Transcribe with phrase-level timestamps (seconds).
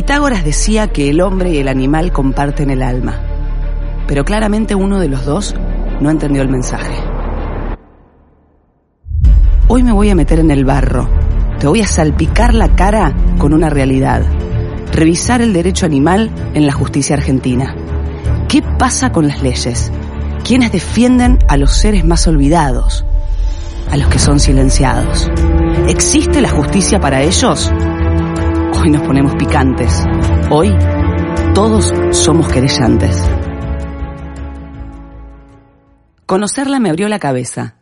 [0.00, 3.20] Pitágoras decía que el hombre y el animal comparten el alma,
[4.08, 5.54] pero claramente uno de los dos
[6.00, 6.94] no entendió el mensaje.
[9.68, 11.06] Hoy me voy a meter en el barro,
[11.58, 14.22] te voy a salpicar la cara con una realidad,
[14.90, 17.76] revisar el derecho animal en la justicia argentina.
[18.48, 19.92] ¿Qué pasa con las leyes?
[20.44, 23.04] ¿Quiénes defienden a los seres más olvidados?
[23.90, 25.30] A los que son silenciados.
[25.88, 27.70] ¿Existe la justicia para ellos?
[28.82, 30.04] Hoy nos ponemos picantes.
[30.50, 30.74] Hoy
[31.54, 33.14] todos somos querellantes.
[36.24, 37.74] Conocerla me abrió la cabeza.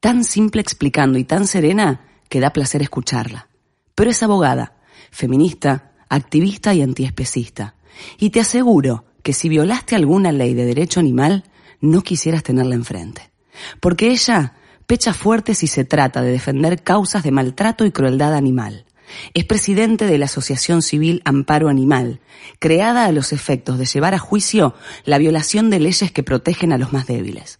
[0.00, 3.48] Tan simple explicando y tan serena que da placer escucharla.
[3.94, 4.76] Pero es abogada,
[5.10, 7.74] feminista, activista y antiespecista.
[8.18, 11.44] Y te aseguro que si violaste alguna ley de derecho animal,
[11.82, 13.30] no quisieras tenerla enfrente.
[13.78, 14.54] Porque ella
[14.86, 18.86] pecha fuerte si se trata de defender causas de maltrato y crueldad animal.
[19.34, 22.20] Es presidente de la Asociación Civil Amparo Animal,
[22.58, 26.78] creada a los efectos de llevar a juicio la violación de leyes que protegen a
[26.78, 27.58] los más débiles.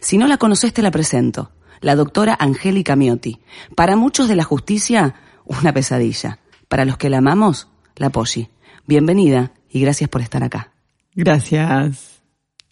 [0.00, 1.52] Si no la conoces, te la presento.
[1.80, 3.40] La doctora Angélica Miotti.
[3.74, 6.38] Para muchos de la justicia, una pesadilla.
[6.68, 8.48] Para los que la amamos, la Polly.
[8.86, 10.72] Bienvenida y gracias por estar acá.
[11.14, 12.22] Gracias.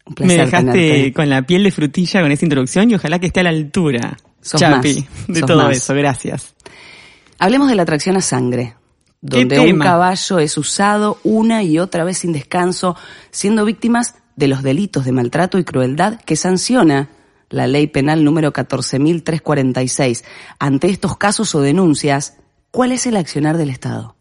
[0.06, 1.12] Un placer Me dejaste tenerte.
[1.12, 4.16] con la piel de frutilla con esa introducción y ojalá que esté a la altura,
[4.40, 5.76] Sos Chapi, más, de sos todo más.
[5.76, 5.94] eso.
[5.94, 6.54] Gracias.
[7.38, 8.74] Hablemos de la atracción a sangre,
[9.20, 12.96] donde un caballo es usado una y otra vez sin descanso,
[13.30, 17.08] siendo víctimas de los delitos de maltrato y crueldad que sanciona
[17.50, 20.24] la ley penal número 14.346.
[20.58, 22.36] Ante estos casos o denuncias,
[22.70, 24.16] ¿cuál es el accionar del Estado?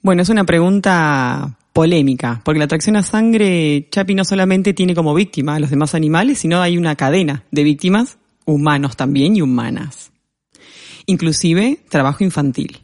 [0.00, 5.14] Bueno, es una pregunta polémica, porque la atracción a sangre, Chapi no solamente tiene como
[5.14, 10.13] víctima a los demás animales, sino hay una cadena de víctimas, humanos también y humanas.
[11.06, 12.80] Inclusive trabajo infantil.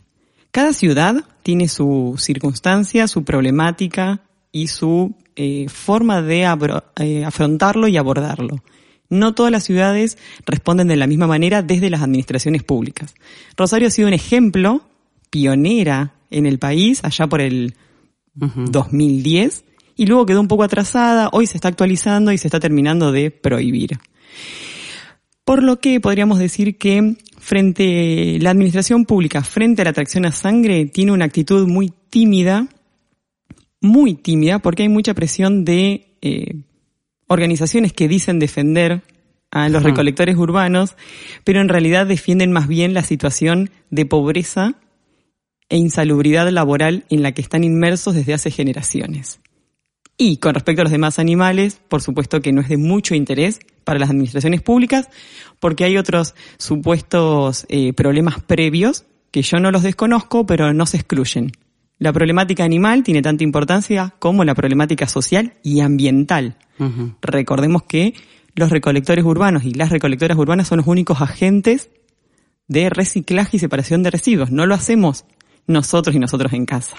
[0.50, 4.22] Cada ciudad tiene su circunstancia, su problemática
[4.53, 6.42] y su eh, forma de
[6.97, 8.62] eh, afrontarlo y abordarlo.
[9.09, 13.14] No todas las ciudades responden de la misma manera desde las administraciones públicas.
[13.56, 14.82] Rosario ha sido un ejemplo
[15.30, 17.75] pionera en el país allá por el
[18.34, 19.64] 2010
[19.97, 23.30] y luego quedó un poco atrasada, hoy se está actualizando y se está terminando de
[23.30, 23.98] prohibir.
[25.44, 30.32] Por lo que podríamos decir que frente la administración pública frente a la atracción a
[30.32, 32.68] sangre tiene una actitud muy tímida,
[33.80, 36.54] muy tímida, porque hay mucha presión de eh,
[37.26, 39.02] organizaciones que dicen defender
[39.50, 40.94] a los recolectores urbanos,
[41.42, 44.74] pero en realidad defienden más bien la situación de pobreza
[45.68, 49.40] e insalubridad laboral en la que están inmersos desde hace generaciones.
[50.16, 53.60] Y con respecto a los demás animales, por supuesto que no es de mucho interés
[53.84, 55.08] para las administraciones públicas,
[55.58, 60.96] porque hay otros supuestos eh, problemas previos que yo no los desconozco, pero no se
[60.96, 61.52] excluyen.
[61.98, 66.56] La problemática animal tiene tanta importancia como la problemática social y ambiental.
[67.20, 68.14] Recordemos que
[68.54, 71.91] los recolectores urbanos y las recolectoras urbanas son los únicos agentes
[72.68, 74.50] de reciclaje y separación de residuos.
[74.50, 75.26] No lo hacemos
[75.66, 76.97] nosotros y nosotros en casa.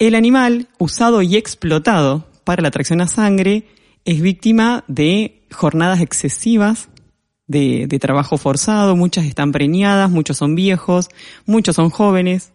[0.00, 3.68] El animal usado y explotado para la atracción a sangre
[4.04, 6.88] es víctima de jornadas excesivas
[7.46, 11.08] de, de trabajo forzado, muchas están preñadas, muchos son viejos,
[11.46, 12.52] muchos son jóvenes,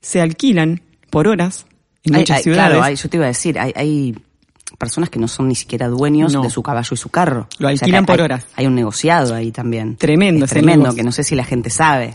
[0.00, 0.80] se alquilan
[1.10, 1.66] por horas
[2.04, 2.70] en Hay- muchas hay- ciudades.
[2.70, 4.16] Claro, hay- yo te iba a decir, hay,
[4.78, 6.42] personas que no son ni siquiera dueños No.
[6.42, 7.48] de su caballo y su carro.
[7.58, 8.46] Lo O sea, alquilan por horas.
[8.54, 9.96] Hay un negociado ahí también.
[9.96, 12.12] Tremendo Es tremendo, que no sé si la gente sabe.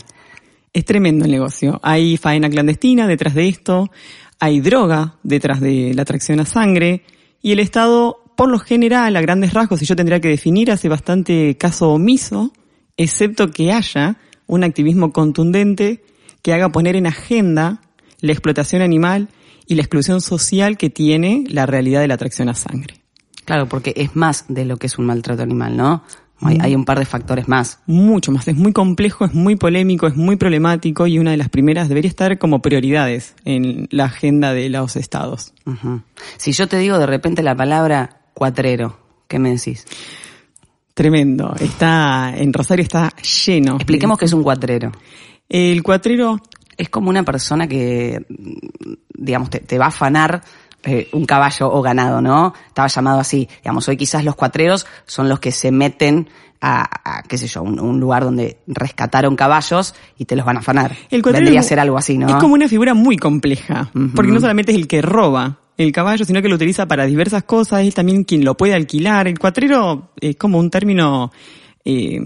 [0.72, 1.78] Es tremendo el negocio.
[1.82, 3.90] Hay faena clandestina detrás de esto,
[4.38, 7.02] hay droga detrás de la atracción a sangre
[7.42, 10.88] y el Estado, por lo general, a grandes rasgos, si yo tendría que definir, hace
[10.88, 12.52] bastante caso omiso,
[12.96, 14.16] excepto que haya
[14.46, 16.04] un activismo contundente
[16.42, 17.80] que haga poner en agenda
[18.20, 19.28] la explotación animal
[19.66, 23.00] y la exclusión social que tiene la realidad de la atracción a sangre.
[23.44, 26.02] Claro, porque es más de lo que es un maltrato animal, ¿no?
[26.40, 27.80] Hay, hay un par de factores más.
[27.86, 28.46] Mucho más.
[28.48, 32.08] Es muy complejo, es muy polémico, es muy problemático y una de las primeras debería
[32.08, 35.54] estar como prioridades en la agenda de los estados.
[36.36, 38.98] Si yo te digo de repente la palabra cuatrero,
[39.28, 39.86] ¿qué me decís?
[40.92, 41.54] Tremendo.
[41.58, 43.12] Está, en Rosario está
[43.46, 43.76] lleno.
[43.76, 44.92] Expliquemos qué es un cuatrero.
[45.48, 46.40] El cuatrero
[46.76, 48.26] Es como una persona que,
[49.16, 50.42] digamos, te, te va a afanar
[50.84, 52.54] eh, un caballo o ganado, ¿no?
[52.66, 53.48] Estaba llamado así.
[53.62, 56.28] Digamos, hoy quizás los cuatreros son los que se meten
[56.60, 60.56] a, a, qué sé yo, un, un lugar donde rescataron caballos y te los van
[60.56, 60.96] a afanar.
[61.10, 62.28] El cuatrero Vendría a ser algo así, ¿no?
[62.28, 66.24] Es como una figura muy compleja, porque no solamente es el que roba el caballo,
[66.24, 69.28] sino que lo utiliza para diversas cosas, es también quien lo puede alquilar.
[69.28, 71.32] El cuatrero es como un término
[71.84, 72.20] eh,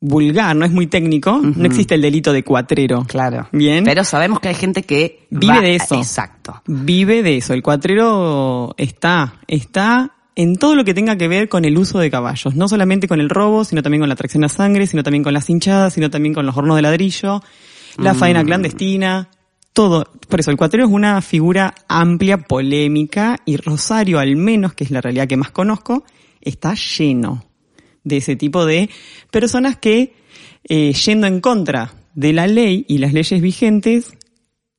[0.00, 3.04] vulgar, no es muy técnico, no existe el delito de cuatrero.
[3.06, 3.48] Claro.
[3.52, 3.84] Bien.
[3.84, 5.94] Pero sabemos que hay gente que Vive va- de eso.
[5.96, 6.62] Exacto.
[6.66, 7.52] Vive de eso.
[7.52, 12.10] El cuatrero está, está en todo lo que tenga que ver con el uso de
[12.10, 12.54] caballos.
[12.56, 15.34] No solamente con el robo, sino también con la tracción a sangre, sino también con
[15.34, 17.42] las hinchadas, sino también con los hornos de ladrillo,
[17.98, 19.28] la faena clandestina,
[19.74, 20.06] todo.
[20.28, 24.90] Por eso, el cuatrero es una figura amplia, polémica, y Rosario, al menos, que es
[24.90, 26.04] la realidad que más conozco,
[26.40, 27.44] está lleno
[28.04, 28.90] de ese tipo de
[29.30, 30.14] personas que,
[30.64, 34.12] eh, yendo en contra de la ley y las leyes vigentes,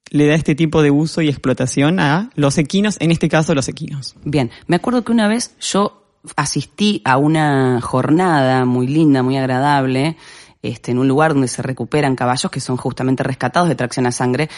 [0.09, 3.69] le da este tipo de uso y explotación a los equinos, en este caso los
[3.69, 4.15] equinos.
[4.23, 6.03] Bien, me acuerdo que una vez yo
[6.35, 10.17] asistí a una jornada muy linda, muy agradable,
[10.61, 14.11] este, en un lugar donde se recuperan caballos que son justamente rescatados de tracción a
[14.11, 14.49] sangre.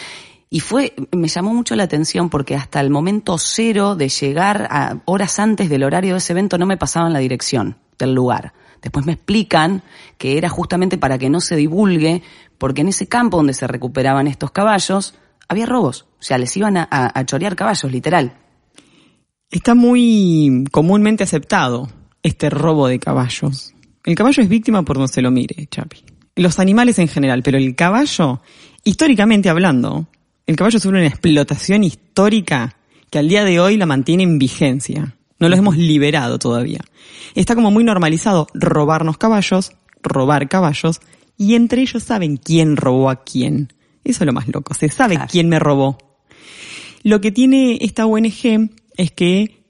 [0.49, 5.01] Y fue, me llamó mucho la atención porque hasta el momento cero de llegar a
[5.05, 7.77] horas antes del horario de ese evento no me pasaban la dirección
[8.11, 8.53] lugar.
[8.81, 9.81] Después me explican
[10.17, 12.21] que era justamente para que no se divulgue,
[12.57, 15.15] porque en ese campo donde se recuperaban estos caballos
[15.47, 16.05] había robos.
[16.19, 18.33] O sea, les iban a, a- chorear caballos, literal.
[19.49, 21.89] Está muy comúnmente aceptado
[22.23, 23.73] este robo de caballos.
[24.03, 26.03] El caballo es víctima por donde se lo mire, Chapi.
[26.35, 28.41] Los animales en general, pero el caballo,
[28.83, 30.07] históricamente hablando,
[30.47, 32.75] el caballo sufre una explotación histórica
[33.09, 35.15] que al día de hoy la mantiene en vigencia.
[35.43, 36.79] No los hemos liberado todavía.
[37.35, 41.01] Está como muy normalizado robarnos caballos, robar caballos,
[41.37, 43.73] y entre ellos saben quién robó a quién.
[44.05, 45.29] Eso es lo más loco, se sabe Claro.
[45.29, 45.97] quién me robó.
[47.03, 49.65] Lo que tiene esta ONG es que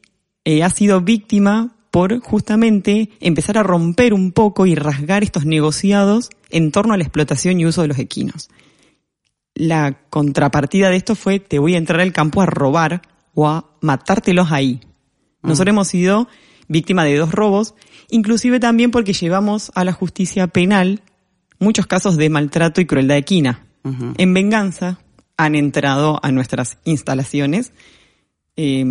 [0.46, 6.30] eh, ha sido víctima por justamente empezar a romper un poco y rasgar estos negociados
[6.52, 8.52] en torno a la explotación y uso de los equinos.
[9.56, 13.02] La contrapartida de esto fue te voy a entrar al campo a robar
[13.34, 14.82] o a matártelos ahí.
[15.44, 16.28] Nosotros hemos sido
[16.68, 17.76] víctima de dos robos,
[18.10, 21.02] inclusive también porque llevamos a la justicia penal
[21.60, 23.66] muchos casos de maltrato y crueldad equina.
[24.18, 25.00] En venganza
[25.36, 27.74] han entrado a nuestras instalaciones
[28.56, 28.86] eh,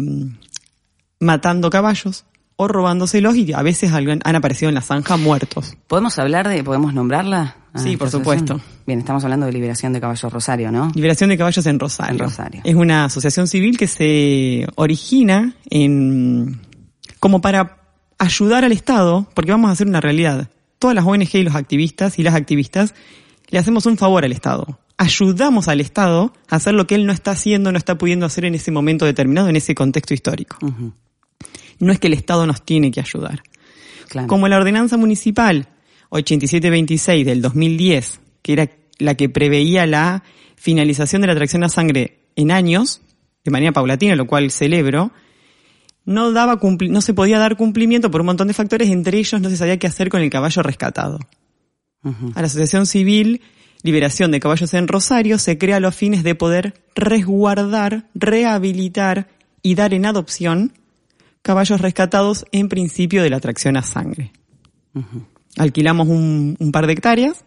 [1.18, 2.26] matando caballos
[2.62, 5.76] o robándoselos y a veces han aparecido en la zanja muertos.
[5.86, 7.56] ¿Podemos hablar de, podemos nombrarla?
[7.72, 8.60] a Sí, por supuesto.
[8.86, 10.90] Bien, estamos hablando de Liberación de Caballos Rosario, ¿no?
[10.94, 12.12] Liberación de Caballos en Rosario.
[12.12, 12.60] En Rosario.
[12.64, 16.60] Es una asociación civil que se origina en
[17.18, 17.78] como para
[18.18, 20.48] ayudar al Estado, porque vamos a hacer una realidad.
[20.78, 22.94] Todas las ONG y los activistas y las activistas
[23.48, 24.80] le hacemos un favor al Estado.
[24.98, 28.44] Ayudamos al Estado a hacer lo que él no está haciendo, no está pudiendo hacer
[28.44, 30.56] en ese momento determinado, en ese contexto histórico.
[30.62, 30.92] Ujú,
[31.78, 33.42] No es que el Estado nos tiene que ayudar.
[34.08, 34.28] claro.
[34.28, 35.68] Como la ordenanza municipal
[36.10, 40.22] 8726 del 2010, que era la que preveía la
[40.56, 43.00] finalización de la tracción a sangre en años,
[43.44, 45.12] de manera paulatina, lo cual celebro,
[46.04, 49.40] no daba cumpli- no se podía dar cumplimiento por un montón de factores, entre ellos
[49.40, 51.18] no se sabía qué hacer con el caballo rescatado.
[52.34, 53.40] A la Asociación Civil
[53.84, 59.28] Liberación de Caballos en Rosario se crea a los fines de poder resguardar, rehabilitar
[59.62, 60.72] y dar en adopción
[61.42, 64.32] caballos rescatados en principio de la tracción a sangre.
[65.56, 67.44] Alquilamos un, par de hectáreas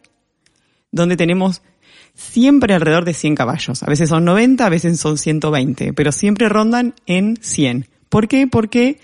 [0.91, 1.61] donde tenemos
[2.13, 3.83] siempre alrededor de 100 caballos.
[3.83, 7.87] A veces son 90, a veces son 120, pero siempre rondan en 100.
[8.09, 8.47] ¿Por qué?
[8.47, 8.99] Porque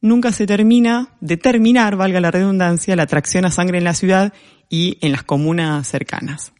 [0.00, 4.32] nunca se termina de terminar, valga la redundancia, la tracción a sangre en la ciudad
[4.70, 6.52] y en las comunas cercanas.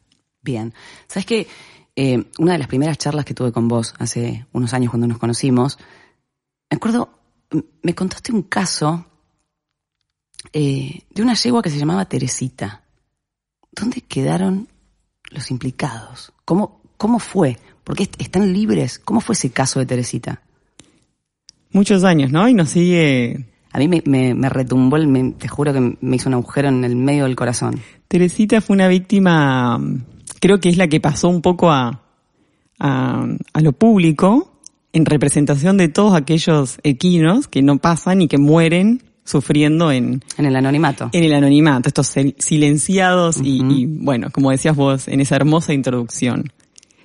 [0.42, 0.75] Bien.
[1.09, 1.47] ¿Sabes qué?
[1.95, 5.18] Eh, una de las primeras charlas que tuve con vos hace unos años cuando nos
[5.18, 5.78] conocimos,
[6.71, 7.09] me acuerdo,
[7.83, 9.07] me contaste un caso
[10.53, 12.83] eh, de una yegua que se llamaba Teresita.
[13.73, 14.69] ¿Dónde quedaron
[15.31, 16.33] los implicados?
[16.45, 17.59] ¿Cómo, cómo fue?
[17.85, 18.99] ¿Por qué est- están libres?
[18.99, 20.43] ¿Cómo fue ese caso de Teresita?
[21.73, 22.49] Muchos años, ¿no?
[22.49, 26.17] Y nos sigue A mí me, me, me retumbó, el, me- te juro que me
[26.17, 27.81] hizo un agujero en el medio del corazón.
[28.09, 29.79] Teresita fue una víctima,
[30.41, 32.03] creo que es la que pasó un poco a,
[32.79, 34.56] a, a lo público
[34.97, 40.47] en representación de todos aquellos equinos que no pasan y que mueren sufriendo en, En
[40.47, 41.11] el anonimato.
[41.12, 45.75] en el anonimato, estos sil- silenciados y, y, bueno, como decías vos en esa hermosa
[45.75, 46.50] introducción.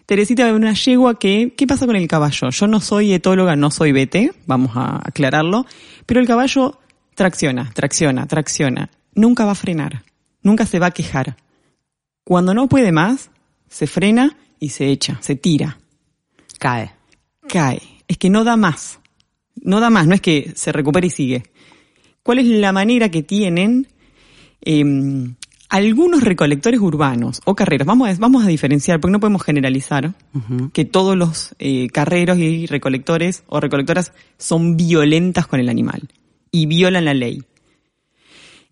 [0.05, 2.49] Teresita es una yegua que, ¿qué pasa con el caballo?
[2.49, 5.65] Yo no soy etóloga, no soy BT, vamos a aclararlo,
[6.05, 6.79] pero el caballo
[7.15, 8.89] tracciona, tracciona, tracciona.
[9.15, 10.03] nunca va a frenar,
[10.43, 11.35] nunca se va a quejar.
[12.23, 13.31] Cuando no puede más,
[13.67, 15.77] se frena y se echa, se tira.
[16.59, 16.91] Cae.
[17.51, 17.81] Cae.
[18.07, 18.99] Es que no da más.
[19.61, 21.43] No da más, no es que se recupere y sigue.
[22.23, 23.87] ¿Cuál es la manera que tienen
[24.61, 25.35] em,
[25.69, 27.85] algunos recolectores urbanos o carreros?
[27.85, 30.13] Vamos a, vamos a diferenciar, porque no podemos generalizar
[30.71, 36.07] que todos los eh, carreros y recolectores o recolectoras son violentas con el animal
[36.51, 37.43] y violan la ley.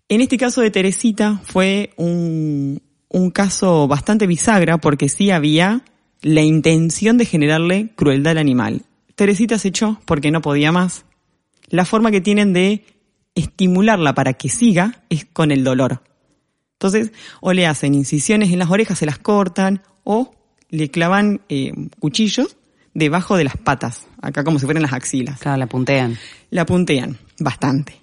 [0.08, 5.84] En este caso de Teresita fue un, un caso bastante bisagra porque sí había
[6.22, 8.82] la intención de generarle crueldad al animal.
[9.14, 11.04] Teresita se echó porque no podía más.
[11.68, 12.84] La forma que tienen de
[13.34, 16.02] estimularla para que siga es con el dolor.
[16.74, 20.34] Entonces, o le hacen incisiones en las orejas, se las cortan, o
[20.70, 22.56] le clavan eh, cuchillos
[22.94, 25.38] debajo de las patas, acá como si fueran las axilas.
[25.40, 26.18] Claro, la puntean.
[26.50, 28.00] La puntean, bastante.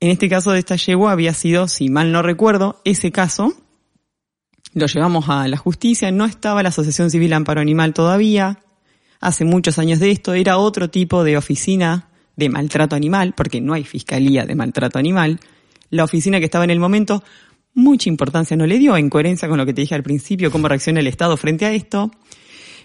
[0.00, 3.54] En este caso de esta yegua había sido, si mal no recuerdo, ese caso
[4.74, 8.58] lo llevamos a la justicia, no estaba la Asociación Civil Amparo Animal todavía,
[9.20, 13.72] hace muchos años de esto, era otro tipo de oficina de maltrato animal, porque no
[13.72, 15.40] hay fiscalía de maltrato animal.
[15.90, 17.22] La oficina que estaba en el momento
[17.74, 20.68] mucha importancia no le dio, en coherencia con lo que te dije al principio, cómo
[20.68, 22.10] reacciona el Estado frente a esto.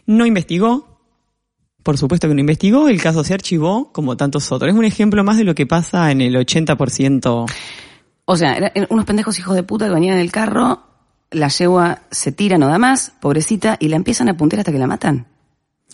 [0.05, 0.99] No investigó,
[1.83, 4.71] por supuesto que no investigó, el caso se archivó como tantos otros.
[4.71, 7.51] Es un ejemplo más de lo que pasa en el 80%.
[8.25, 10.88] O sea, eran unos pendejos hijos de puta que venían en el carro,
[11.31, 14.79] la yegua se tira, no da más, pobrecita, y la empiezan a puntear hasta que
[14.79, 15.27] la matan.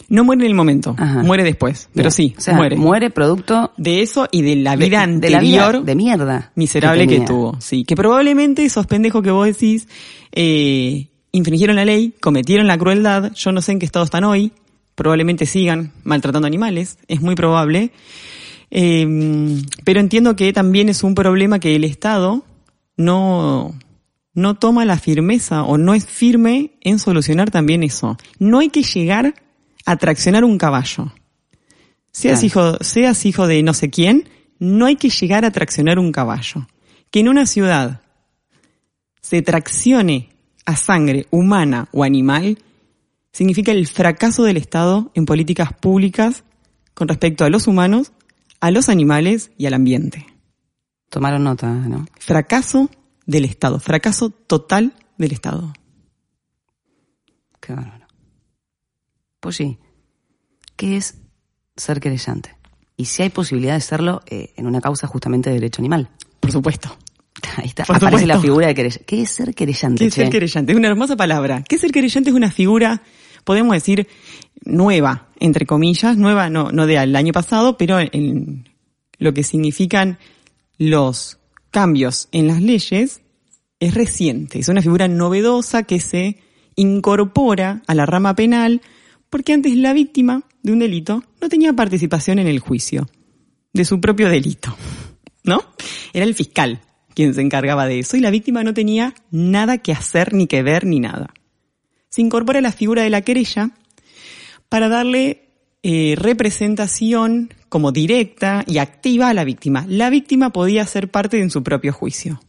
[0.10, 1.24] No muere en el momento, Ajá.
[1.24, 2.76] muere después, pero sí, O sea, muere.
[2.76, 6.52] Muere producto De eso y de la de- vida de la anterior vida de mierda
[6.56, 7.56] miserable que, tuvo.
[7.62, 9.88] Sí, que probablemente esos pendejos que vos decís
[10.34, 13.32] eh, infringieron la ley, cometieron la crueldad.
[13.36, 14.52] Yo no sé en qué estado están hoy.
[14.96, 17.92] Probablemente sigan maltratando animales, es muy probable.
[18.72, 22.44] Eh, pero entiendo que también es un problema que el Estado
[22.98, 23.74] no,
[24.36, 28.18] no toma la firmeza o no es firme en solucionar también eso.
[28.38, 29.34] No hay que llegar
[29.86, 31.14] a traccionar un caballo.
[32.12, 32.46] Seas Claro.
[32.46, 36.68] hijo, seas hijo de no sé quién, no hay que llegar a traccionar un caballo.
[37.10, 38.02] Que en una ciudad
[39.22, 40.30] se traccione
[40.66, 42.60] a sangre humana o animal
[43.32, 46.44] significa el fracaso del Estado en políticas públicas
[46.94, 48.12] con respecto a los humanos,
[48.60, 50.26] a los animales y al ambiente.
[51.10, 52.90] tomaron nota no Fracaso
[53.26, 55.74] del Estado, fracaso total del Estado.
[57.60, 58.06] qué bárbaro
[59.40, 59.78] pues sí
[60.76, 61.16] qué es
[61.76, 62.56] ser querellante
[62.98, 66.52] y si hay posibilidad de serlo eh, en una causa justamente de derecho animal Por
[66.52, 66.96] supuesto.
[67.58, 70.30] ahí está Por aparece la figura de querellante qué es ser querellante ¿Qué es ser
[70.30, 70.72] querellante?
[70.72, 71.64] Es una hermosa palabra.
[71.68, 72.30] ¿Qué es ser querellante?
[72.30, 73.04] Es una figura,
[73.44, 74.08] podemos decir,
[74.64, 78.70] nueva, entre comillas, nueva no, no del año pasado, pero en
[79.18, 80.18] lo que significan
[80.78, 81.40] los
[81.76, 83.20] cambios en las leyes
[83.82, 84.60] es reciente.
[84.60, 86.38] Es una figura novedosa que se
[86.78, 88.82] incorpora a la rama penal
[89.30, 93.10] porque antes la víctima de un delito no tenía participación en el juicio
[93.74, 94.74] de su propio delito.
[95.44, 95.66] ¿No?
[96.14, 96.80] Era el fiscal
[97.14, 100.64] quien se encargaba de eso y la víctima no tenía nada que hacer, ni que
[100.64, 101.34] ver, ni nada.
[102.08, 103.72] Se incorpora la figura de la querella
[104.70, 105.45] para darle
[105.88, 109.86] eh, representación como directa y activa a la víctima.
[109.88, 112.42] La víctima podía ser parte en su propio juicio,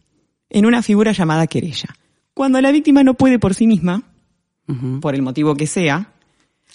[0.49, 1.95] en una figura llamada querella.
[2.33, 4.01] Cuando la víctima no puede por sí misma,
[5.01, 6.13] por el motivo que sea,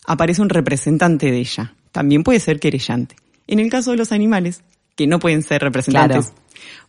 [0.07, 1.75] aparece un representante de ella.
[1.91, 3.17] También puede ser querellante.
[3.49, 4.63] En el caso de los animales,
[4.95, 6.43] que no pueden ser representantes Claro.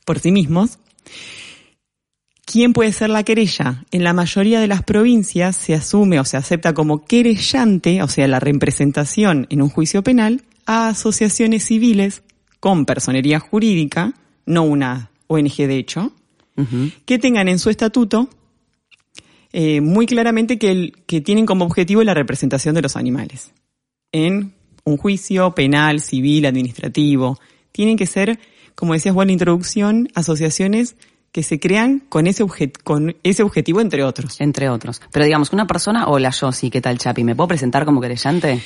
[0.06, 0.78] por sí mismos,
[2.54, 3.84] ¿quién puede ser la querella?
[3.90, 8.28] En la mayoría de las provincias se asume o se acepta como querellante, o sea,
[8.28, 12.22] la representación en un juicio penal, a asociaciones civiles
[12.60, 14.14] con personería jurídica,
[14.46, 16.14] no una ONG de hecho,
[17.06, 18.30] que tengan en su estatuto
[19.52, 23.52] eh, muy claramente que, el- que tienen como objetivo la representación de los animales.
[24.12, 24.54] En
[24.86, 27.40] un juicio penal, civil, administrativo.
[27.72, 28.38] Tienen que ser,
[28.76, 30.96] como decías vos en la introducción, asociaciones
[31.34, 34.40] que se crean con ese, objet- con ese objetivo, entre otros.
[34.40, 37.50] entre otros pero digamos que una persona hola yo sí qué tal Chapi me puedo
[37.50, 38.62] presentar como querellante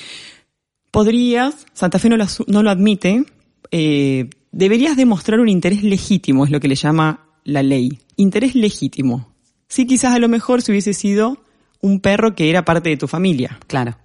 [0.91, 3.23] Podrías, Santa Fe no lo, asu- no lo admite,
[3.71, 7.99] eh, deberías demostrar un interés legítimo, es lo que le llama la ley.
[8.15, 9.33] Interés legítimo.
[9.67, 11.43] Sí, quizás a lo mejor si hubiese sido
[11.81, 13.59] un perro que era parte de tu familia.
[13.67, 13.97] claro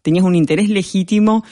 [0.00, 1.44] Tenías un interés legítimo.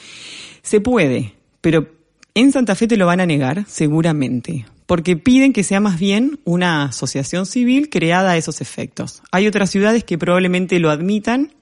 [0.61, 1.87] Se puede, pero
[2.33, 4.65] en Santa Fe te lo van a negar, seguramente.
[4.91, 9.23] Porque piden que sea más bien una asociación civil creada a esos efectos.
[9.31, 11.53] Hay otras ciudades que probablemente lo admitan,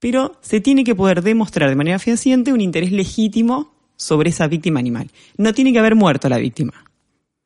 [0.00, 4.80] pero se tiene que poder demostrar de manera fehaciente un interés legítimo sobre esa víctima
[4.80, 5.08] animal.
[5.36, 6.84] No tiene que haber muerto la víctima.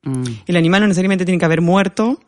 [0.01, 0.23] Mm.
[0.47, 2.19] El animal no necesariamente tiene que haber muerto,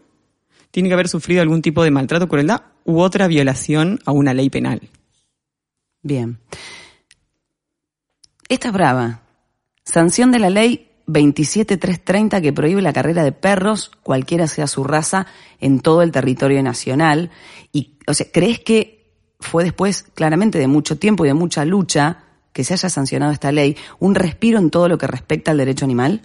[0.69, 4.51] tiene que haber sufrido algún tipo de maltrato, crueldad u otra violación a una ley
[4.51, 4.79] penal.
[6.03, 6.37] Bien.
[8.47, 9.23] Esta es brava.
[9.83, 15.27] Sanción de la ley 27330 que prohíbe la carrera de perros, cualquiera sea su raza,
[15.59, 17.31] en todo el territorio nacional.
[17.71, 22.23] Y, o sea, ¿crees que fue después, claramente, de mucho tiempo y de mucha lucha,
[22.53, 25.85] que se haya sancionado esta ley, un respiro en todo lo que respecta al derecho
[25.85, 26.21] animal?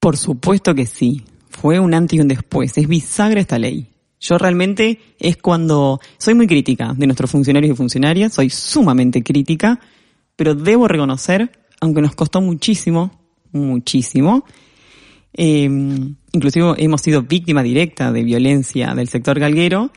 [0.00, 1.24] Por supuesto que sí.
[1.48, 2.76] Fue un antes y un después.
[2.76, 3.88] Es bisagra esta ley.
[4.20, 9.78] Yo realmente es cuando soy muy crítica de nuestros funcionarios y funcionarias, soy sumamente crítica,
[10.34, 13.12] pero debo reconocer, aunque nos costó muchísimo,
[13.52, 14.44] muchísimo,
[15.32, 15.68] eh,
[16.32, 19.92] inclusive hemos sido víctima directa de violencia del sector galguero,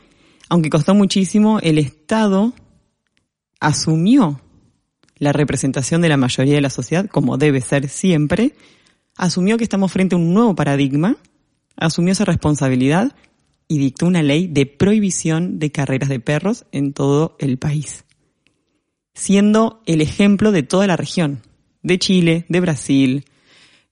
[0.48, 2.52] aunque costó muchísimo, el Estado
[3.58, 4.40] asumió
[5.16, 8.54] la representación de la mayoría de la sociedad, como debe ser siempre,
[9.16, 11.16] asumió que estamos frente a un nuevo paradigma,
[11.76, 13.14] asumió esa responsabilidad
[13.68, 18.04] y dictó una ley de prohibición de carreras de perros en todo el país,
[19.14, 21.40] siendo el ejemplo de toda la región,
[21.82, 23.24] de Chile, de Brasil,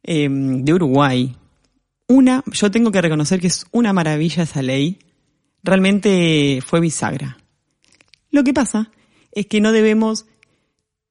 [0.02, 1.36] eh, de Uruguay.
[2.06, 4.98] Una, yo tengo que reconocer que es una maravilla esa ley,
[5.62, 7.38] realmente fue bisagra.
[8.30, 8.90] Lo que pasa
[9.32, 10.26] es que no debemos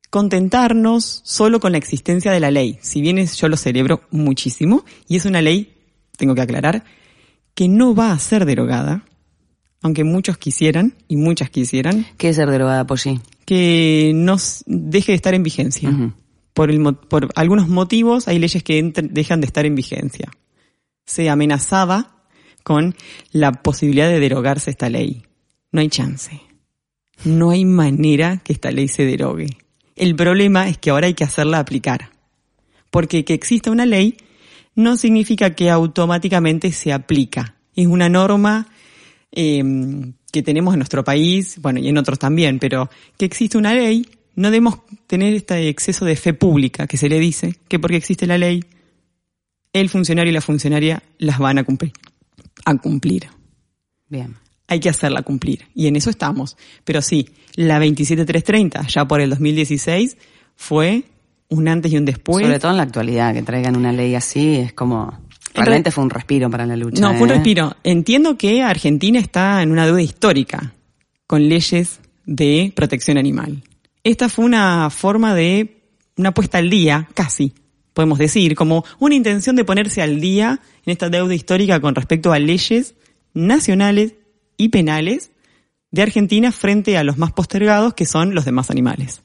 [0.09, 4.83] contentarnos solo con la existencia de la ley, si bien es, yo lo celebro muchísimo,
[5.07, 5.73] y es una ley,
[6.17, 6.83] tengo que aclarar,
[7.53, 9.05] que no va a ser derogada,
[9.81, 13.21] aunque muchos quisieran y muchas quisieran, ¿Qué es ser derogada por sí?
[13.45, 15.89] que no deje de estar en vigencia.
[16.59, 20.29] Por, el por algunos motivos hay leyes que dejan de estar en vigencia.
[21.05, 22.25] Se amenazaba
[22.63, 22.95] con
[23.31, 25.23] la posibilidad de derogarse esta ley.
[25.71, 26.41] No hay chance.
[27.23, 29.47] No hay manera que esta ley se derogue.
[29.95, 32.11] El problema es que ahora hay que hacerla aplicar.
[32.91, 34.17] Porque que exista una ley
[34.75, 37.55] no significa que automáticamente se aplica.
[37.73, 38.67] Es una norma
[39.31, 39.63] eh,
[40.29, 44.05] que tenemos en nuestro país, bueno, y en otros también, pero que existe una ley,
[44.39, 48.25] no debemos tener este exceso de fe pública que se le dice, que porque existe
[48.25, 48.63] la ley,
[49.73, 51.91] el funcionario y la funcionaria las van a cumplir.
[52.63, 53.27] A cumplir.
[54.07, 54.37] Bien.
[54.67, 55.67] Hay que hacerla cumplir.
[55.75, 56.55] Y en eso estamos.
[56.85, 60.15] Pero sí, la 27330, ya por el 2016,
[60.55, 61.03] fue
[61.49, 62.45] un antes y un después.
[62.45, 65.19] Sobre todo en la actualidad, que traigan una ley así, es como...
[65.53, 67.01] Realmente fue un respiro para la lucha.
[67.01, 67.33] No, fue un ¿eh?
[67.33, 67.75] respiro.
[67.83, 70.73] Entiendo que Argentina está en una deuda histórica
[71.27, 73.63] con leyes de protección animal.
[74.03, 75.83] Esta fue una forma de
[76.15, 77.53] una puesta al día, casi,
[77.93, 82.31] podemos decir, como una intención de ponerse al día en esta deuda histórica con respecto
[82.31, 82.95] a leyes
[83.33, 84.15] nacionales
[84.57, 85.31] y penales
[85.91, 89.21] de Argentina frente a los más postergados que son los demás animales.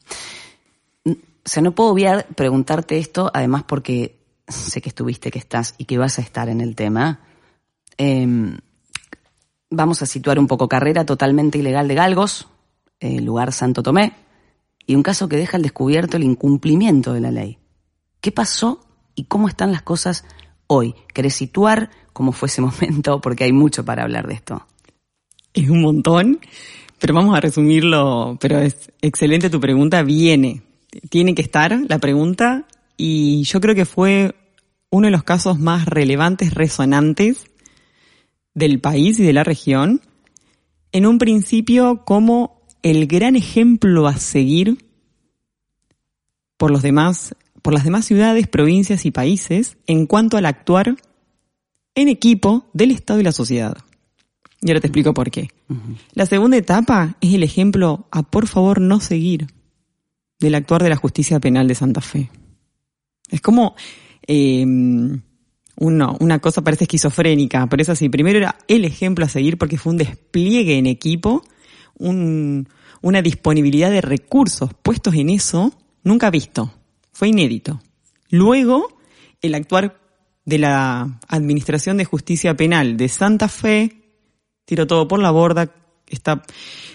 [1.05, 5.85] O sea, no puedo obviar preguntarte esto, además porque sé que estuviste, que estás y
[5.85, 7.21] que vas a estar en el tema.
[7.99, 8.57] Eh,
[9.71, 12.49] vamos a situar un poco carrera totalmente ilegal de Galgos,
[13.01, 14.15] eh, lugar Santo Tomé,
[14.87, 17.59] y un caso que deja al descubierto el incumplimiento de la ley.
[18.21, 18.81] ¿Qué pasó
[19.15, 20.25] y cómo están las cosas
[20.67, 20.95] hoy?
[21.13, 23.21] ¿Querés situar cómo fue ese momento?
[23.21, 24.67] Porque hay mucho para hablar de esto.
[25.53, 26.41] Es un montón,
[26.99, 30.63] pero vamos a resumirlo, pero es excelente tu pregunta, viene,
[31.11, 32.67] tiene que estar la pregunta
[32.97, 34.35] y yo creo que fue
[34.91, 37.47] uno de los casos más relevantes, resonantes
[38.55, 40.01] del país y de la región,
[40.93, 44.79] en un principio como el gran ejemplo a seguir
[46.59, 50.95] por los demás, por las demás ciudades, provincias y países en cuanto al actuar
[51.95, 53.79] en equipo del Estado y la sociedad.
[54.61, 55.49] Y ahora te explico por qué.
[56.13, 59.47] La segunda etapa es el ejemplo a por favor no seguir
[60.39, 62.31] del actuar de la justicia penal de Santa Fe.
[63.31, 63.77] Es como
[64.27, 64.63] eh,
[65.77, 68.11] uno, una cosa parece esquizofrénica, pero es así.
[68.11, 71.45] Primero era el ejemplo a seguir porque fue un despliegue en equipo,
[71.99, 72.69] un-
[73.03, 76.73] una disponibilidad de recursos puestos en eso nunca visto.
[77.13, 77.81] Fue inédito.
[78.31, 78.99] Luego,
[79.43, 80.01] el actuar
[80.45, 83.97] de la Administración de Justicia Penal de Santa Fe
[84.65, 85.75] tiró todo por la borda,
[86.09, 86.43] está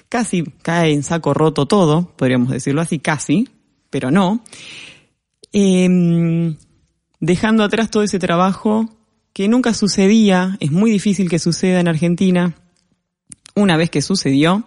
[0.07, 3.47] casi cae en saco roto todo, podríamos decirlo así, casi,
[3.89, 4.43] pero no.
[5.51, 6.57] Em,
[7.19, 8.89] dejando atrás todo ese trabajo
[9.33, 12.55] que nunca sucedía, es muy difícil que suceda en Argentina.
[13.55, 14.65] Una vez que sucedió,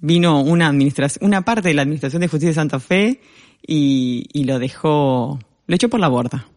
[0.00, 3.20] vino una administración, una parte de la Administración de Justicia de Santa Fe
[3.66, 6.48] y, y lo dejó, lo echó por la borda.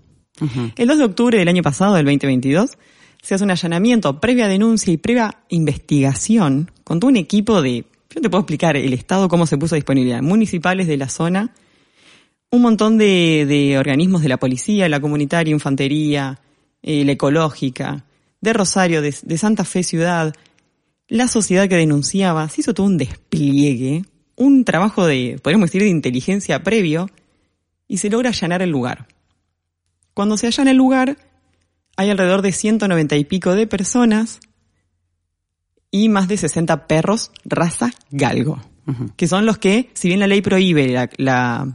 [0.75, 2.77] El 2 de octubre del año pasado, del 2022,
[3.21, 8.21] se hace un allanamiento previa denuncia y previa investigación con todo un equipo de, yo
[8.21, 11.53] te puedo explicar el Estado cómo se puso a disponibilidad, municipales de la zona,
[12.51, 16.39] un montón de, de organismos de la policía, la comunitaria, infantería,
[16.83, 18.05] eh, la ecológica,
[18.41, 20.35] de Rosario, de, de Santa Fe Ciudad,
[21.07, 25.89] la sociedad que denunciaba, se hizo todo un despliegue, un trabajo de, podríamos decir, de
[25.89, 27.09] inteligencia previo,
[27.87, 29.07] y se logra allanar el lugar.
[30.13, 31.17] Cuando se allana el lugar,
[31.97, 34.39] hay alrededor de 190 y pico de personas
[35.91, 38.61] y más de 60 perros raza galgo,
[39.15, 41.73] que son los que, si bien la ley prohíbe la, la,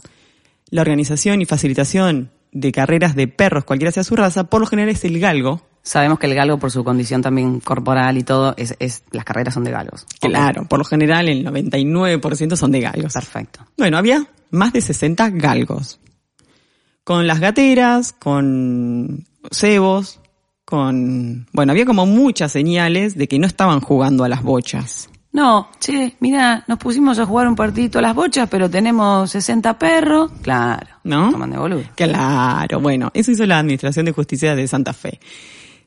[0.71, 4.90] la organización y facilitación de carreras de perros, cualquiera sea su raza, por lo general
[4.90, 8.76] es el galgo, Sabemos que el galgo, por su condición también corporal y todo, es,
[8.78, 10.06] es las carreras son de galgos.
[10.20, 13.14] Claro, por lo general el 99% son de galgos.
[13.14, 13.66] Perfecto.
[13.78, 15.98] Bueno, había más de 60 galgos.
[17.02, 20.20] Con las gateras, con cebos,
[20.64, 21.46] con...
[21.52, 25.10] Bueno, había como muchas señales de que no estaban jugando a las bochas.
[25.33, 29.79] No, che, mira, nos pusimos a jugar un partidito a las bochas, pero tenemos 60
[29.79, 30.33] perros.
[30.43, 30.88] Claro.
[31.05, 31.31] ¿No?
[31.31, 31.85] Toman de boludo.
[31.95, 35.21] Claro, bueno, eso hizo la Administración de Justicia de Santa Fe.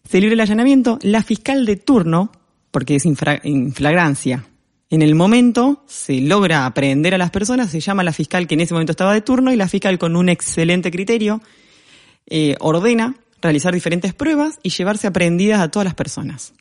[0.07, 2.31] Se libre el allanamiento, la fiscal de turno,
[2.71, 4.45] porque es infra- en flagrancia,
[4.89, 8.53] en el momento se logra aprehender a las personas, se llama a la fiscal que
[8.53, 11.41] en ese momento estaba de turno y la fiscal con un excelente criterio
[12.27, 16.53] eh, ordena realizar diferentes pruebas y llevarse aprehendidas a todas las personas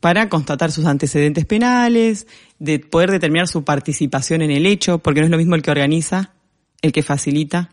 [0.00, 2.26] Para constatar sus antecedentes penales,
[2.58, 5.70] de poder determinar su participación en el hecho, porque no es lo mismo el que
[5.72, 6.32] organiza,
[6.80, 7.70] el que facilita,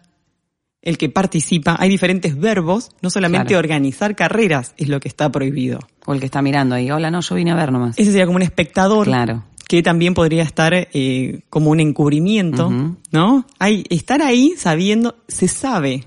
[0.82, 1.76] el que participa.
[1.80, 3.60] Hay diferentes verbos, no solamente Claro.
[3.60, 5.80] organizar carreras es lo que está prohibido.
[6.06, 6.90] O el que está mirando ahí.
[6.92, 7.98] Hola, no, yo vine a ver nomás.
[7.98, 9.06] Ese sería como un espectador.
[9.06, 9.44] Claro.
[9.68, 12.72] Que también podría estar eh, como un encubrimiento.
[13.12, 13.48] ¿no?
[13.58, 16.06] Hay, estar ahí sabiendo, se sabe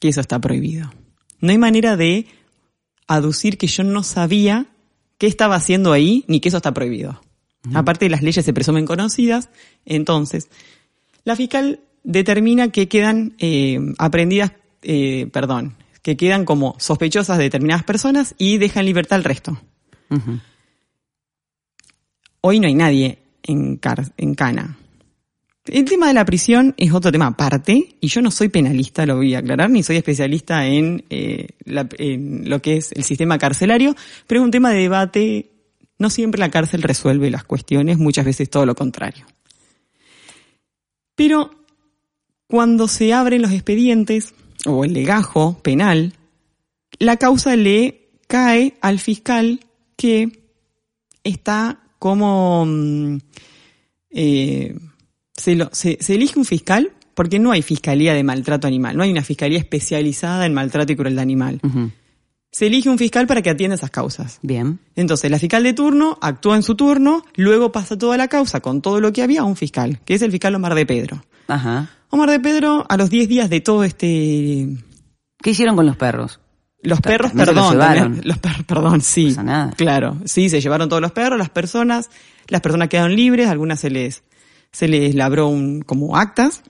[0.00, 0.90] que eso está prohibido.
[1.40, 2.26] No hay manera de
[3.06, 4.66] aducir que yo no sabía
[5.20, 7.20] qué estaba haciendo ahí ni que eso está prohibido.
[7.74, 9.50] Aparte, las leyes se presumen conocidas.
[9.84, 10.48] Entonces,
[11.24, 17.84] la fiscal determina que quedan eh, aprendidas, eh, perdón, que quedan como sospechosas de determinadas
[17.84, 19.60] personas y deja en libertad al resto.
[22.40, 24.78] Hoy no hay nadie en, car- en Cana.
[25.66, 29.16] El tema de la prisión es otro tema aparte, y yo no soy penalista, lo
[29.16, 33.94] voy a aclarar, ni soy especialista en, eh, en lo que es el sistema carcelario,
[34.26, 35.50] pero es un tema de debate.
[35.98, 39.26] No siempre la cárcel resuelve las cuestiones, muchas veces todo lo contrario.
[41.14, 41.50] Pero
[42.46, 46.14] cuando se abren los expedientes, o el legajo penal,
[46.98, 49.60] la causa le cae al fiscal
[49.96, 50.40] que
[51.22, 53.18] está como mm,
[54.10, 54.74] eh,
[55.40, 59.02] se, lo- se- se elige un fiscal porque no hay fiscalía de maltrato animal, no
[59.02, 61.60] hay una fiscalía especializada en maltrato y crueldad animal.
[62.52, 64.38] Se elige un fiscal para que atienda esas causas.
[64.42, 64.78] Bien.
[64.96, 68.82] Entonces, la fiscal de turno actúa en su turno, luego pasa toda la causa con
[68.82, 71.22] todo lo que había a un fiscal, que es el fiscal Omar de Pedro.
[71.46, 71.90] Ajá.
[72.10, 74.66] Omar de Pedro, a los 10 días de todo este...
[75.42, 76.40] ¿Qué hicieron con los perros?
[76.82, 79.26] Los perros, también los perdón, también- los perros, perdón, sí.
[79.28, 79.70] pasa nada.
[79.76, 82.10] Claro, sí, se llevaron todos los perros, las personas,
[82.48, 84.22] las personas quedaron libres, algunas se les,
[84.72, 86.62] se les labró un, como actas.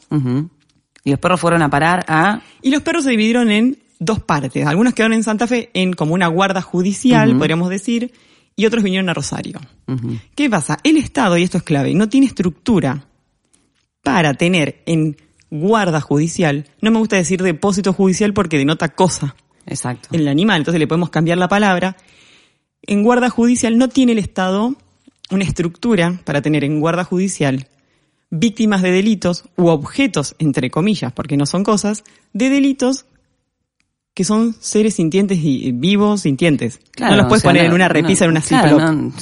[1.04, 2.42] Y los perros fueron a parar a...
[2.62, 4.66] y los perros se dividieron en dos partes.
[4.66, 8.12] Algunos quedaron en Santa Fe en como una guarda judicial, podríamos decir,
[8.56, 9.60] y otros vinieron a Rosario.
[10.34, 10.78] ¿Qué pasa?
[10.82, 13.06] El Estado, y esto es clave, no tiene estructura
[14.02, 15.16] para tener en
[15.50, 19.34] guarda judicial, no me gusta decir depósito judicial porque denota cosa,
[19.66, 20.08] Exacto.
[20.12, 21.96] el animal, entonces le podemos cambiar la palabra.
[22.82, 24.74] En guarda judicial no tiene el Estado
[25.30, 27.68] una estructura para tener en guarda judicial
[28.30, 33.06] víctimas de delitos u objetos, entre comillas, porque no son cosas, de delitos
[34.14, 36.80] que son seres sintientes y vivos, sintientes.
[36.98, 39.12] no los puedes o sea, poner en una repisa, no- en una claro,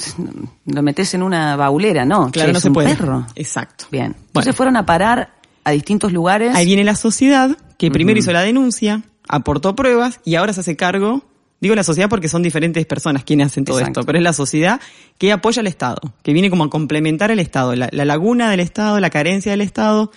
[0.65, 2.31] lo metes en una baulera, no.
[2.31, 2.95] Claro, Che, no es se un puede.
[2.95, 3.25] perro.
[3.35, 3.85] Exacto.
[3.91, 4.11] Bien.
[4.13, 4.25] Bueno.
[4.27, 6.55] Entonces fueron a parar a distintos lugares.
[6.55, 10.75] Ahí viene la sociedad, que primero hizo la denuncia, aportó pruebas y ahora se hace
[10.75, 11.23] cargo.
[11.61, 13.99] Digo la sociedad porque son diferentes personas quienes hacen todo Exacto.
[13.99, 14.79] esto, pero es la sociedad
[15.17, 18.61] que apoya al Estado, que viene como a complementar al Estado, la, la laguna del
[18.61, 20.11] Estado, la carencia del Estado.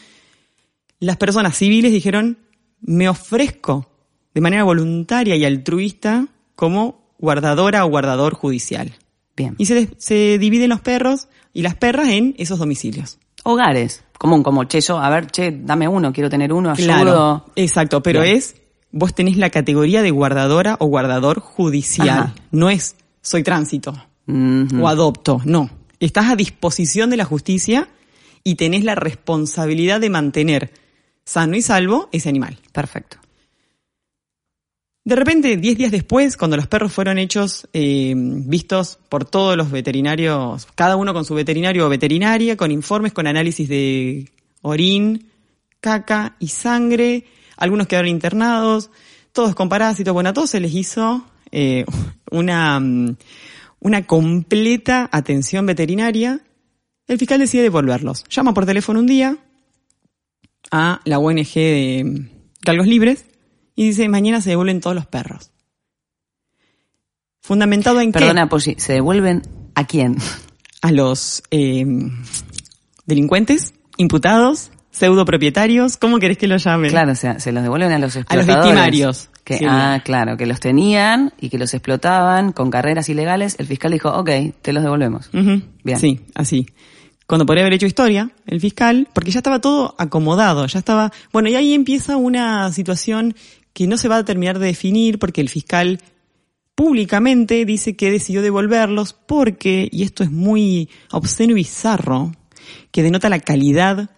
[1.01, 2.39] Las personas civiles dijeron,
[2.81, 3.89] me ofrezco
[4.35, 8.93] de manera voluntaria y altruista como guardadora o guardador judicial.
[9.37, 9.55] Bien.
[9.59, 13.19] Y se, dividen los perros y las perras en esos domicilios.
[13.45, 14.05] Hogares.
[14.19, 16.87] Común, como, che, yo, a ver, che, dame uno, quiero tener uno, ayudo.
[16.87, 18.37] Claro, exacto, pero Bien.
[18.37, 18.55] es,
[18.93, 22.09] vos tenés la categoría de guardadora o guardador judicial.
[22.09, 22.35] Ajá.
[22.51, 23.95] No es, soy tránsito
[24.29, 25.71] o adopto, no.
[25.99, 27.89] Estás a disposición de la justicia
[28.45, 30.73] y tenés la responsabilidad de mantener
[31.25, 32.59] sano y salvo ese animal.
[32.73, 33.19] Perfecto.
[35.05, 39.71] De repente, 10 días después, cuando los perros fueron hechos, eh, vistos por todos los
[39.73, 45.29] veterinarios, cada uno con su veterinario o veterinaria, con informes, con análisis de orín,
[45.81, 47.25] caca y sangre,
[47.57, 48.91] algunos quedaron internados,
[49.33, 51.85] todos con parásitos, bueno, a todos se les hizo eh,
[52.31, 53.17] una, mm,
[53.81, 56.41] una completa atención veterinaria.
[57.07, 58.25] El fiscal decide devolverlos.
[58.31, 59.37] Llama por teléfono un día
[60.71, 62.31] a la ONG de
[62.63, 63.27] Galgos Libres
[63.75, 65.51] y dice, mañana se devuelven todos los perros.
[67.41, 69.43] Fundamentado en Perdona, Perdona, ¿se devuelven
[69.75, 70.17] a quién?
[70.81, 71.85] A los eh,
[73.05, 76.91] delincuentes, imputados, pseudo propietarios, ¿cómo querés que lo llamen?
[76.91, 78.55] Claro, o sea, se los devuelven a los explotadores.
[78.55, 79.29] A los victimarios.
[79.43, 83.57] Que, ah, claro, que los tenían y que los explotaban con carreras ilegales.
[83.59, 85.31] El fiscal dijo, ok, te los devolvemos.
[85.33, 85.99] Bien.
[85.99, 86.67] Sí, así.
[87.27, 91.49] Cuando podría haber hecho historia, el fiscal, porque ya estaba todo acomodado, ya estaba, bueno,
[91.49, 93.35] y ahí empieza una situación
[93.73, 95.99] que no se va a terminar de definir porque el fiscal
[96.75, 102.33] públicamente dice que decidió devolverlos porque, y esto es muy obsceno y bizarro,
[102.91, 104.11] que denota la calidad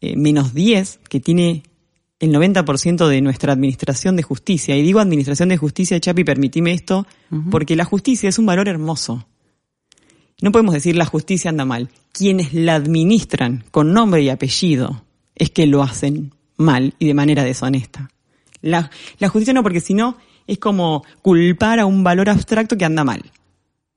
[0.00, 1.62] eh, menos 10 que tiene
[2.20, 4.76] el 90% de nuestra administración de justicia.
[4.76, 7.06] Y digo administración de justicia, Chapi, permitime esto,
[7.50, 9.26] porque la justicia es un valor hermoso.
[10.40, 11.90] No podemos decir la justicia anda mal.
[12.12, 17.44] Quienes la administran con nombre y apellido es que lo hacen mal y de manera
[17.44, 18.10] deshonesta.
[18.60, 22.84] La, la justicia no, porque si no es como culpar a un valor abstracto que
[22.84, 23.30] anda mal.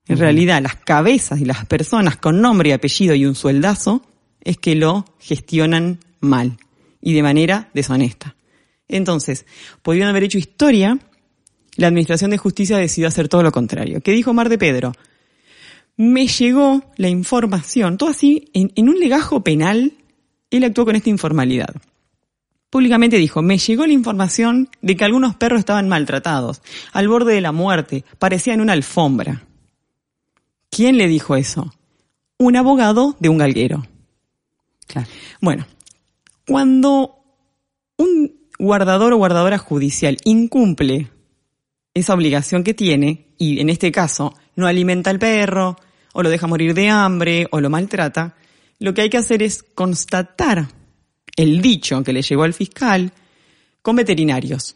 [0.07, 4.03] En realidad, las cabezas y las personas con nombre y apellido y un sueldazo
[4.43, 6.57] es que lo gestionan mal
[7.01, 8.35] y de manera deshonesta.
[8.87, 9.45] Entonces,
[9.81, 10.99] podrían haber hecho historia,
[11.77, 14.01] la Administración de Justicia decidió hacer todo lo contrario.
[14.01, 14.93] ¿Qué dijo Mar de Pedro?
[15.97, 19.93] Me llegó la información, todo así, en, en un legajo penal,
[20.49, 21.75] él actuó con esta informalidad.
[22.69, 26.61] Públicamente dijo, me llegó la información de que algunos perros estaban maltratados,
[26.93, 29.43] al borde de la muerte, parecían una alfombra.
[30.69, 31.73] ¿Quién le dijo eso?
[32.37, 33.85] Un abogado de un galguero.
[35.39, 35.65] Bueno,
[36.47, 37.23] cuando
[37.97, 41.09] un guardador o guardadora judicial incumple
[41.93, 45.75] esa obligación que tiene, y en este caso no alimenta al perro,
[46.13, 48.35] o lo deja morir de hambre, o lo maltrata,
[48.79, 50.67] lo que hay que hacer es constatar
[51.35, 53.11] el dicho que le llegó al fiscal
[53.81, 54.75] con veterinarios.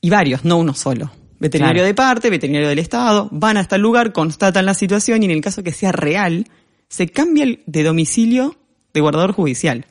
[0.00, 1.10] Y varios, no uno solo.
[1.38, 5.32] Veterinario de parte, veterinario del Estado, van hasta el lugar, constatan la situación y en
[5.32, 6.46] el caso que sea real,
[6.88, 8.56] se cambia de domicilio
[8.94, 9.84] de guardador judicial.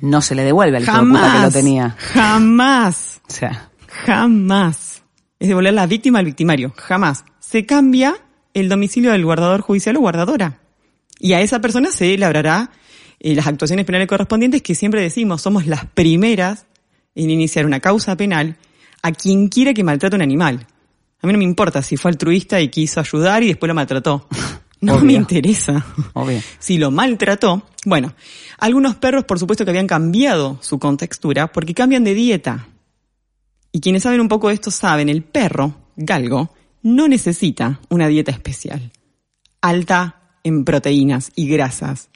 [0.00, 1.96] No se le devuelve al jamás, que lo tenía.
[1.98, 3.20] Jamás.
[3.28, 3.70] O sea.
[3.88, 5.02] Jamás.
[5.40, 6.72] Es devolver la víctima al victimario.
[6.76, 7.24] Jamás.
[7.40, 8.16] Se cambia
[8.54, 10.60] el domicilio del guardador judicial o guardadora.
[11.18, 12.70] Y a esa persona se labrará
[13.18, 16.66] eh, las actuaciones penales correspondientes que siempre decimos, somos las primeras
[17.14, 18.56] en iniciar una causa penal
[19.02, 20.66] a quien quiera que maltrate un animal.
[21.20, 24.28] A mí no me importa si fue altruista y quiso ayudar y después lo maltrató.
[24.80, 25.84] No me interesa.
[26.14, 26.40] Obvio.
[26.58, 28.14] Si lo maltrató, bueno,
[28.58, 32.68] algunos perros por supuesto que habían cambiado su contextura porque cambian de dieta.
[33.72, 38.30] Y quienes saben un poco de esto saben, el perro, galgo, no necesita una dieta
[38.30, 38.92] especial,
[39.60, 42.08] alta en proteínas y grasas.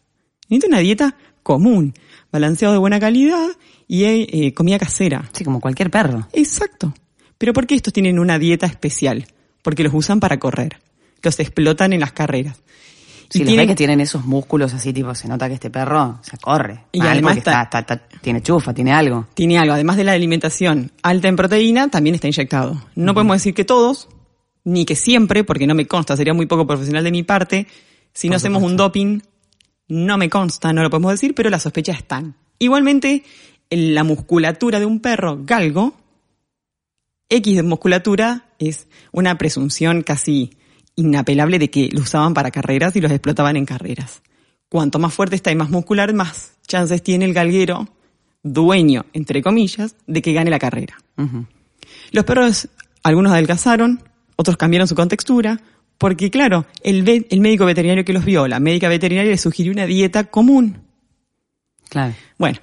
[0.48, 1.94] Necesita una dieta común,
[2.30, 3.48] balanceado de buena calidad
[3.88, 5.28] y eh, comida casera.
[5.32, 6.28] Sí, como cualquier perro.
[6.32, 6.94] Exacto.
[7.38, 9.26] Pero ¿por qué estos tienen una dieta especial?
[9.62, 10.78] Porque los usan para correr
[11.22, 12.60] los explotan en las carreras.
[13.32, 16.84] y tienen que tienen esos músculos así, tipo, se nota que este perro se corre.
[16.92, 17.68] Y además está,
[18.20, 19.26] tiene chufa, tiene algo.
[19.34, 19.74] Tiene algo.
[19.74, 22.82] Además de la alimentación alta en proteína, también está inyectado.
[22.94, 24.08] No podemos decir que todos,
[24.64, 27.66] ni que siempre, porque no me consta, sería muy poco profesional de mi parte.
[28.12, 29.20] Si no hacemos un doping,
[29.88, 32.34] no me consta, no lo podemos decir, pero las sospechas están.
[32.58, 33.24] Igualmente,
[33.70, 35.94] en la musculatura de un perro galgo,
[37.28, 40.50] X de musculatura es una presunción casi
[40.96, 44.22] inapelable de que lo usaban para carreras y los explotaban en carreras.
[44.68, 47.88] Cuanto más fuerte está y más muscular, más chances tiene el galguero,
[48.42, 50.96] dueño, entre comillas, de que gane la carrera.
[52.10, 52.68] Los perros,
[53.02, 54.02] algunos adelgazaron,
[54.36, 55.60] otros cambiaron su contextura,
[55.98, 59.86] porque claro, el, el médico veterinario que los vio, la médica veterinaria le sugirió una
[59.86, 60.78] dieta común.
[61.88, 62.14] Claro.
[62.38, 62.58] Bueno,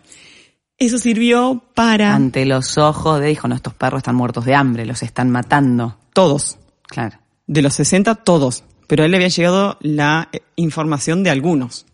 [0.78, 2.16] eso sirvió para...
[2.16, 5.98] Ante los ojos de, dijo, no, estos perros están muertos de hambre, los están matando.
[6.12, 6.58] Todos.
[6.88, 7.19] Claro
[7.50, 11.86] de los 60 todos, pero a él le había llegado la eh, información de algunos.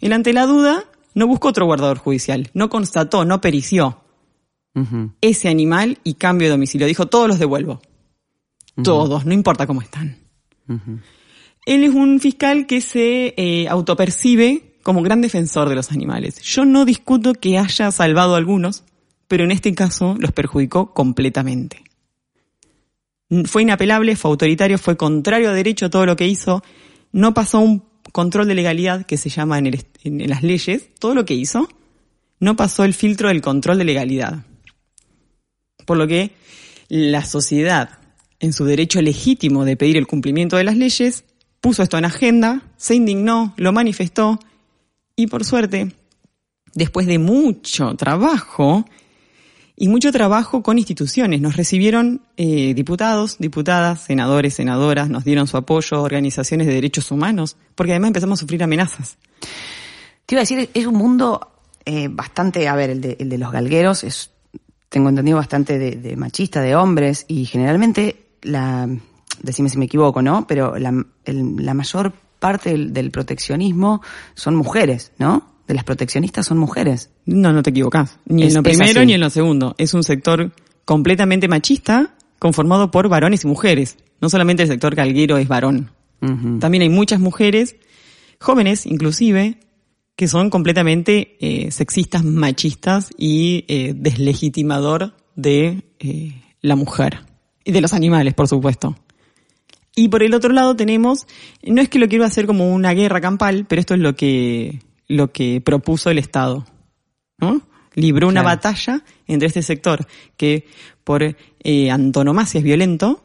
[0.00, 0.84] Él ante la duda
[1.14, 4.02] no buscó otro guardador judicial, no constató, no perició
[5.20, 6.86] ese animal y cambio de domicilio.
[6.86, 7.80] Dijo, todos los devuelvo.
[8.84, 10.18] Todos, no importa cómo están.
[11.66, 16.40] Él es un fiscal que se eh, autopercibe como gran defensor de los animales.
[16.42, 18.84] Yo no discuto que haya salvado a algunos,
[19.26, 21.87] pero en este caso los perjudicó completamente
[23.44, 26.62] fue inapelable, fue autoritario, fue contrario a derecho todo lo que hizo,
[27.12, 29.66] no pasó un control de legalidad que se llama en,
[30.04, 31.68] en las leyes, todo lo que hizo,
[32.40, 34.44] no pasó el filtro del control de legalidad.
[35.84, 36.32] Por lo que
[36.88, 37.98] La sociedad,
[38.40, 41.24] en su derecho legítimo de pedir el cumplimiento de las leyes,
[41.60, 44.38] puso esto en agenda, se indignó, lo manifestó
[45.16, 45.92] y por suerte,
[46.74, 48.86] después de mucho trabajo,
[49.80, 51.40] y mucho trabajo con instituciones.
[51.40, 57.56] Nos recibieron eh, diputados, diputadas, senadores, senadoras, nos dieron su apoyo, organizaciones de derechos humanos,
[57.76, 59.18] porque además empezamos a sufrir amenazas.
[60.26, 61.52] Te iba a decir, es un mundo
[61.84, 64.32] eh, bastante, a ver, el de, el de los galgueros es,
[64.88, 68.88] tengo entendido, bastante de, machista, de hombres, y generalmente la,
[69.42, 70.44] decime si me equivoco, ¿no?
[70.48, 70.90] Pero la,
[71.74, 74.02] mayor parte del proteccionismo
[74.34, 75.57] son mujeres, ¿no?
[75.68, 77.10] De las proteccionistas son mujeres.
[77.26, 78.18] No, no te equivocas.
[78.24, 79.74] Ni en lo primero ni en lo segundo.
[79.78, 80.50] Es un sector
[80.86, 83.98] completamente machista, conformado por varones y mujeres.
[84.20, 85.92] No solamente el sector galguero es varón.
[86.58, 87.76] También hay muchas mujeres,
[88.40, 89.58] jóvenes inclusive,
[90.16, 97.20] que son completamente eh, sexistas, machistas y eh, deslegitimador de eh, la mujer.
[97.62, 98.96] Y de los animales, por supuesto.
[99.94, 101.28] Y por el otro lado tenemos,
[101.62, 104.80] no es que lo quiero hacer como una guerra campal, pero esto es lo que
[105.08, 106.66] lo que propuso el Estado.
[107.38, 107.62] ¿no?
[107.94, 110.66] Libró una batalla entre este sector que
[111.02, 113.24] por eh, antonomasia es violento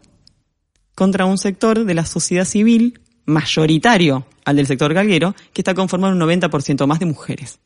[0.95, 6.13] contra un sector de la sociedad civil mayoritario al del sector galguero que está conformado
[6.13, 7.59] un 90% más de mujeres.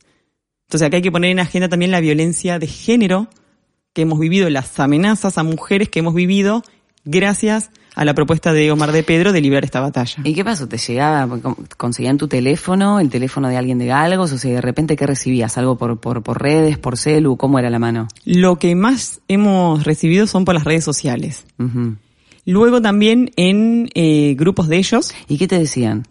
[0.68, 3.30] Entonces acá hay que poner en agenda también la violencia de género
[3.94, 6.62] que hemos vivido, las amenazas a mujeres que hemos vivido
[7.06, 7.72] gracias a
[8.06, 10.16] la propuesta de Omar de Pedro de librar esta batalla.
[10.24, 10.68] ¿Y qué pasó?
[10.68, 11.40] ¿Te llegaba,
[11.78, 14.32] conseguían tu teléfono, el teléfono de alguien de Galgos?
[14.32, 15.58] O sea, de repente, ¿qué recibías?
[15.58, 17.38] ¿Algo por, por, por redes, por celu?
[17.38, 18.08] ¿Cómo era la mano?
[18.26, 21.46] Lo que más hemos recibido son por las redes sociales.
[22.46, 25.14] Luego también en eh, grupos de ellos.
[25.28, 26.08] ¿Y qué te decían?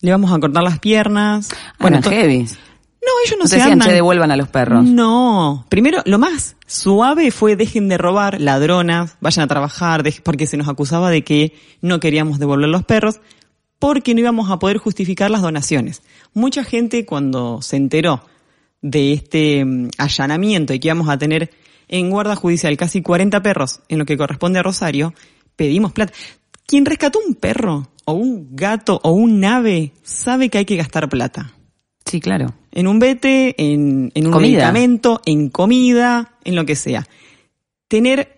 [0.00, 1.50] Le vamos a cortar las piernas.
[1.52, 2.46] Ah, bueno, heavy.
[3.04, 4.84] No, ellos no, se decían, se devuelvan a los perros.
[4.84, 5.66] No.
[5.68, 10.68] Primero, lo más suave fue dejen de robar, ladronas, vayan a trabajar, porque se nos
[10.68, 13.20] acusaba de que no queríamos devolver los perros,
[13.78, 16.02] porque no íbamos a poder justificar las donaciones.
[16.32, 18.24] Mucha gente cuando se enteró
[18.80, 21.50] de este mm, allanamiento y que íbamos a tener
[21.88, 25.14] en guarda judicial casi 40 perros en lo que corresponde a Rosario,
[25.56, 26.12] pedimos plata.
[26.66, 31.08] Quien rescató un perro o un gato o un ave sabe que hay que gastar
[31.08, 31.52] plata.
[32.04, 32.54] Sí, claro.
[32.70, 37.06] En un vete, en, en un medicamento, en comida, en lo que sea.
[37.88, 38.34] Tener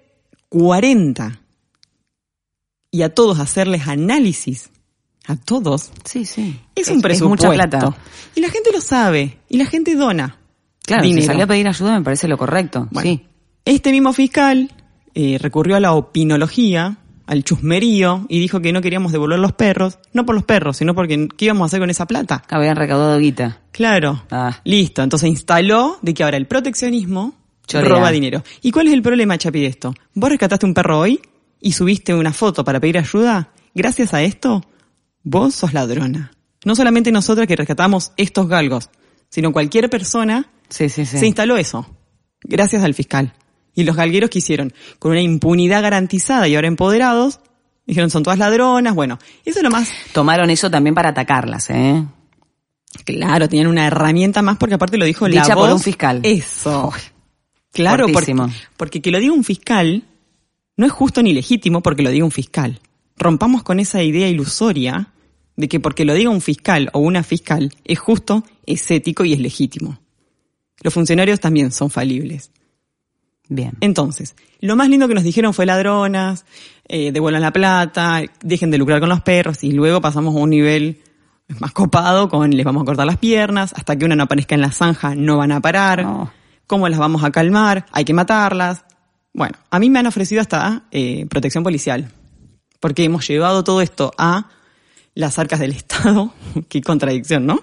[0.48, 1.40] 40
[2.90, 4.70] y a todos hacerles análisis,
[5.26, 6.58] a todos, sí, sí.
[6.74, 7.48] es, un presupuesto.
[7.48, 7.96] mucha plata.
[8.34, 10.38] Y la gente lo sabe, y la gente dona.
[10.84, 11.22] Claro, dinero.
[11.22, 12.88] si salió a pedir ayuda me parece lo correcto.
[13.02, 13.26] sí.
[13.64, 14.70] Este mismo fiscal
[15.14, 19.98] eh, recurrió a la opinología, al chusmerío y dijo que no queríamos devolver los perros,
[20.12, 22.42] no por los perros, sino porque ¿qué íbamos a hacer con esa plata?
[22.48, 23.60] Habían recaudado guita.
[23.72, 24.24] Claro.
[24.30, 24.60] Ah.
[24.64, 25.02] Listo.
[25.02, 27.34] Entonces instaló de que ahora el proteccionismo
[27.74, 28.42] roba dinero.
[28.62, 29.94] ¿Y cuál es el problema, Chapi, de esto?
[30.14, 31.20] Vos rescataste un perro hoy
[31.60, 33.50] y subiste una foto para pedir ayuda.
[33.74, 34.62] Gracias a esto,
[35.22, 36.32] vos sos ladrona.
[36.64, 38.90] No solamente nosotras que rescatamos estos galgos,
[39.28, 41.18] sino cualquier persona sí, sí, sí.
[41.18, 41.86] se instaló eso.
[42.42, 43.34] Gracias al fiscal.
[43.76, 47.38] Y los galgueros que hicieron, con una impunidad garantizada y ahora empoderados,
[47.86, 49.88] dijeron son todas ladronas, bueno, eso es lo más...
[50.12, 52.04] Tomaron eso también para atacarlas, ¿eh?
[53.04, 56.20] Claro, tenían una herramienta más porque aparte lo dijo Dicha la por un fiscal.
[56.24, 56.92] Eso.
[57.72, 58.34] claro, porque,
[58.76, 60.04] porque que lo diga un fiscal
[60.76, 62.80] no es justo ni legítimo porque lo diga un fiscal.
[63.16, 65.12] Rompamos con esa idea ilusoria
[65.56, 69.32] de que porque lo diga un fiscal o una fiscal es justo, es ético y
[69.32, 69.98] es legítimo.
[70.82, 72.50] Los funcionarios también son falibles.
[73.48, 73.72] Bien.
[73.80, 76.44] Entonces, lo más lindo que nos dijeron fue ladronas,
[76.88, 80.50] eh, devuelvan la plata, dejen de lucrar con los perros y luego pasamos a un
[80.50, 81.00] nivel
[81.60, 84.60] más copado con les vamos a cortar las piernas, hasta que una no aparezca en
[84.60, 86.04] la zanja no van a parar,
[86.66, 88.84] cómo las vamos a calmar, hay que matarlas.
[89.32, 92.10] Bueno, a mí me han ofrecido hasta eh, protección policial,
[92.80, 94.48] porque hemos llevado todo esto a
[95.14, 96.32] las arcas del Estado,
[96.68, 97.60] qué contradicción, ¿no?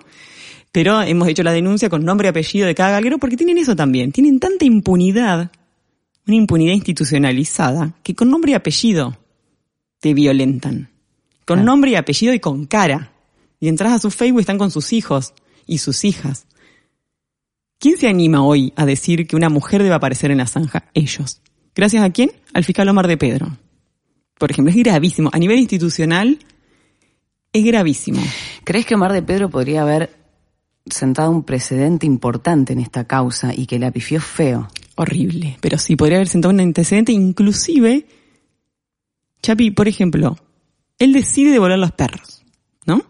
[0.71, 3.75] Pero hemos hecho la denuncia con nombre y apellido de cada galguero porque tienen eso
[3.75, 5.51] también, tienen tanta impunidad
[6.27, 9.17] una impunidad institucionalizada que con nombre y apellido
[9.99, 10.89] te violentan.
[11.45, 13.11] Con nombre y apellido y con cara.
[13.59, 15.33] Y entras a su Facebook y están con sus hijos
[15.65, 16.45] y sus hijas.
[17.79, 20.85] ¿Quién se anima hoy a decir que una mujer debe aparecer en la zanja?
[20.93, 21.41] Ellos.
[21.75, 22.31] ¿Gracias a quién?
[22.53, 23.57] Al fiscal Omar de Pedro.
[24.37, 25.29] Por ejemplo, es gravísimo.
[25.33, 26.39] A nivel institucional,
[27.51, 28.21] es gravísimo.
[28.63, 30.15] ¿Crees que Omar de Pedro podría haber
[30.85, 34.67] sentado un precedente importante en esta causa y que la pifió feo?
[34.95, 38.05] Horrible, pero sí podría haber sentado un antecedente, inclusive,
[39.41, 40.37] Chapi, por ejemplo,
[40.99, 42.43] él decide devolver los perros,
[42.85, 43.03] ¿no?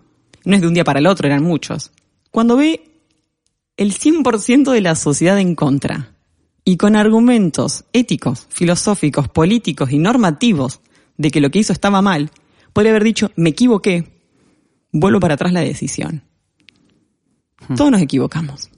[0.46, 1.92] No es de un día para el otro, eran muchos.
[2.32, 2.84] Cuando ve
[3.78, 6.14] el 100% de la sociedad en contra,
[6.66, 10.80] y con argumentos éticos, filosóficos, políticos y normativos
[11.18, 12.32] de que lo que hizo estaba mal,
[12.72, 14.22] podría haber dicho, me equivoqué,
[14.92, 16.24] vuelvo para atrás la decisión.
[17.68, 17.76] Hmm.
[17.76, 18.70] Todos nos equivocamos.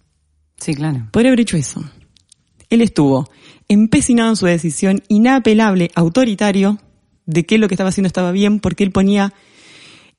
[0.58, 1.08] Sí, claro.
[1.12, 1.84] Podría haber hecho eso.
[2.76, 3.30] Él estuvo
[3.68, 6.78] empecinado en su decisión, inapelable, autoritario,
[7.26, 9.34] de que lo que estaba haciendo estaba bien, porque él ponía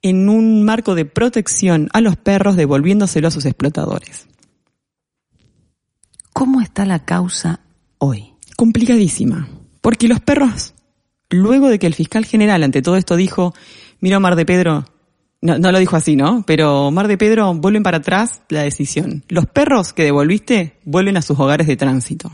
[0.03, 4.27] en un marco de protección a los perros, devolviéndoselo a sus explotadores.
[6.33, 7.61] ¿Cómo está la causa
[7.99, 8.33] hoy?
[8.57, 9.49] Complicadísima,
[9.81, 10.75] porque los perros,
[11.31, 13.55] luego de que el fiscal general ante todo esto dijo,
[14.01, 14.85] mira Mar de Pedro,
[15.41, 16.45] no, no lo dijo así, ¿no?
[16.47, 19.25] Pero Mar de Pedro vuelven para atrás la decisión.
[19.29, 22.31] Los perros que devolviste vuelven a sus hogares de tránsito.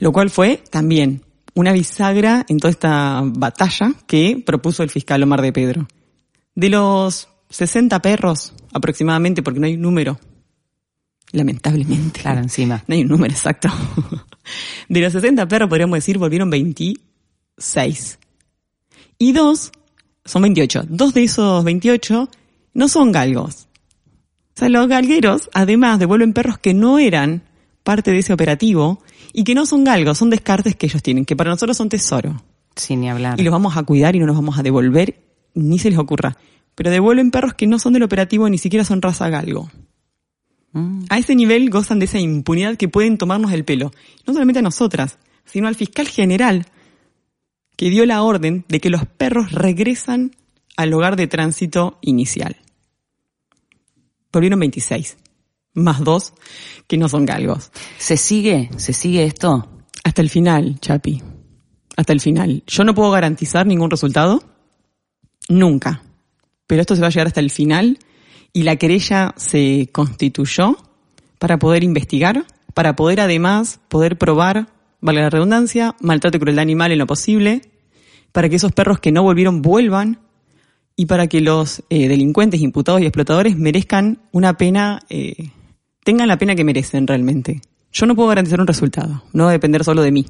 [0.00, 1.22] Lo cual fue también
[1.54, 5.88] una bisagra en toda esta batalla que propuso el fiscal Omar de Pedro.
[6.54, 10.18] De los 60 perros aproximadamente, porque no hay un número,
[11.32, 12.20] lamentablemente.
[12.20, 12.84] Claro, encima.
[12.86, 13.68] No hay un número exacto.
[14.88, 18.18] De los 60 perros, podríamos decir, volvieron 26.
[19.18, 19.72] Y dos,
[20.24, 20.84] son 28.
[20.88, 22.30] Dos de esos 28
[22.74, 23.68] no son galgos.
[24.54, 27.42] O sea, los galgueros, además, devuelven perros que no eran
[27.82, 29.02] parte de ese operativo
[29.38, 32.42] y que no son galgos, son descartes que ellos tienen, que para nosotros son tesoro.
[32.74, 33.38] Sin ni hablar.
[33.38, 35.20] Y los vamos a cuidar y no los vamos a devolver,
[35.52, 36.38] ni se les ocurra.
[36.74, 39.70] Pero devuelven perros que no son del operativo, ni siquiera son raza galgo.
[40.72, 41.04] Mm.
[41.10, 43.92] A ese nivel gozan de esa impunidad que pueden tomarnos el pelo.
[44.26, 46.64] No solamente a nosotras, sino al fiscal general
[47.76, 50.30] que dio la orden de que los perros regresan
[50.78, 52.56] al hogar de tránsito inicial.
[54.32, 55.18] Volvieron 26,
[55.76, 56.32] más dos
[56.88, 57.70] que no son galgos.
[57.98, 58.70] ¿Se sigue?
[58.76, 59.68] ¿Se sigue esto?
[60.02, 61.22] Hasta el final, Chapi.
[61.96, 62.64] Hasta el final.
[62.66, 64.42] Yo no puedo garantizar ningún resultado.
[65.48, 66.02] Nunca.
[66.66, 67.98] Pero esto se va a llegar hasta el final
[68.52, 70.76] y la querella se constituyó
[71.38, 74.68] para poder investigar, para poder además poder probar,
[75.00, 77.62] vale la redundancia, maltrato y crueldad animal en lo posible,
[78.32, 80.20] para que esos perros que no volvieron vuelvan
[80.96, 85.50] y para que los eh, delincuentes, imputados y explotadores merezcan una pena, eh,
[86.06, 87.60] tengan la pena que merecen realmente.
[87.92, 90.24] Yo no puedo garantizar un resultado, no va a depender solo de mí.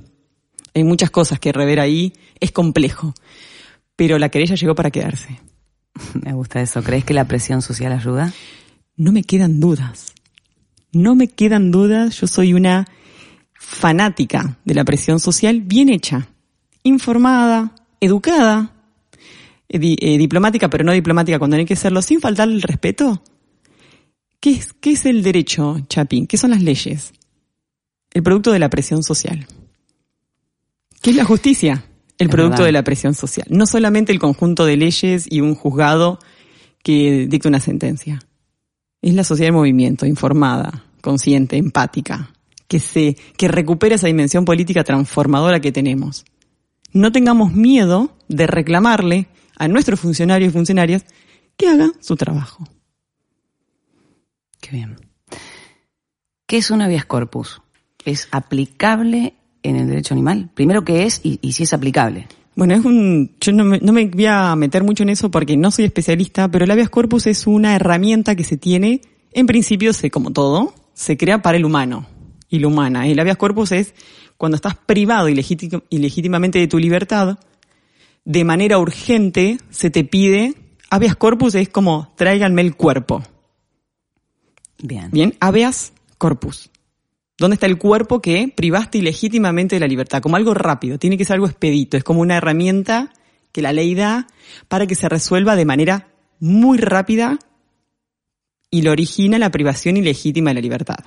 [0.75, 3.13] Hay muchas cosas que rever ahí, es complejo,
[3.95, 5.39] pero la querella llegó para quedarse.
[6.25, 6.83] Me gusta eso.
[6.83, 8.33] ¿Crees que la presión social ayuda?
[8.97, 10.15] No me quedan dudas.
[10.93, 12.19] No me quedan dudas.
[12.21, 12.87] Yo soy una
[13.53, 16.29] fanática de la presión social bien hecha,
[16.85, 18.73] informada, educada,
[19.69, 23.23] eh, eh, diplomática, pero no diplomática cuando hay que serlo, sin faltar el respeto.
[24.41, 26.27] ¿Qué es, ¿Qué es el derecho, Chapín?
[26.27, 27.13] ¿Qué son las leyes?
[28.13, 29.47] El producto de la presión social.
[31.03, 31.85] ¿Qué es la justicia?
[32.19, 32.67] El Es producto verdad.
[32.67, 33.47] de la presión social.
[33.51, 36.19] No solamente el conjunto de leyes y un juzgado
[36.83, 38.21] que dicta una sentencia.
[39.03, 42.33] Es la sociedad en movimiento, informada, consciente, empática,
[42.69, 46.25] que se, que recupera esa dimensión política transformadora que tenemos.
[46.93, 49.29] No tengamos miedo de reclamarle
[49.59, 51.05] a nuestros funcionarios y funcionarias
[51.57, 52.67] que hagan su trabajo.
[54.69, 54.97] Qué bien.
[56.49, 57.63] ¿Qué es un habeas corpus?
[58.05, 60.51] ¿Es aplicable en el derecho animal?
[60.55, 62.27] Primero, ¿qué es y, si es aplicable?
[62.57, 65.57] Bueno, es un, yo no me, no me voy a meter mucho en eso porque
[65.57, 69.03] no soy especialista, pero el habeas corpus es una herramienta que se tiene,
[69.33, 72.09] en principio, se, como todo, se crea para el humano
[72.49, 73.07] y la humana.
[73.07, 73.95] El habeas corpus es
[74.37, 77.39] cuando estás privado ilegítim- ilegítimamente de tu libertad,
[78.25, 80.55] de manera urgente se te pide,
[80.91, 83.23] habeas corpus es como tráiganme el cuerpo.
[84.79, 85.11] Bien.
[85.11, 86.71] Bien, habeas corpus.
[87.39, 90.23] ¿Dónde está el cuerpo que privaste ilegítimamente de la libertad?
[90.23, 93.13] Como algo rápido, tiene que ser algo expedito, es como una herramienta
[93.53, 94.27] que la ley da
[94.69, 96.09] para que se resuelva de manera
[96.41, 97.39] muy rápida
[98.71, 100.99] y lo origina la privación ilegítima de la libertad.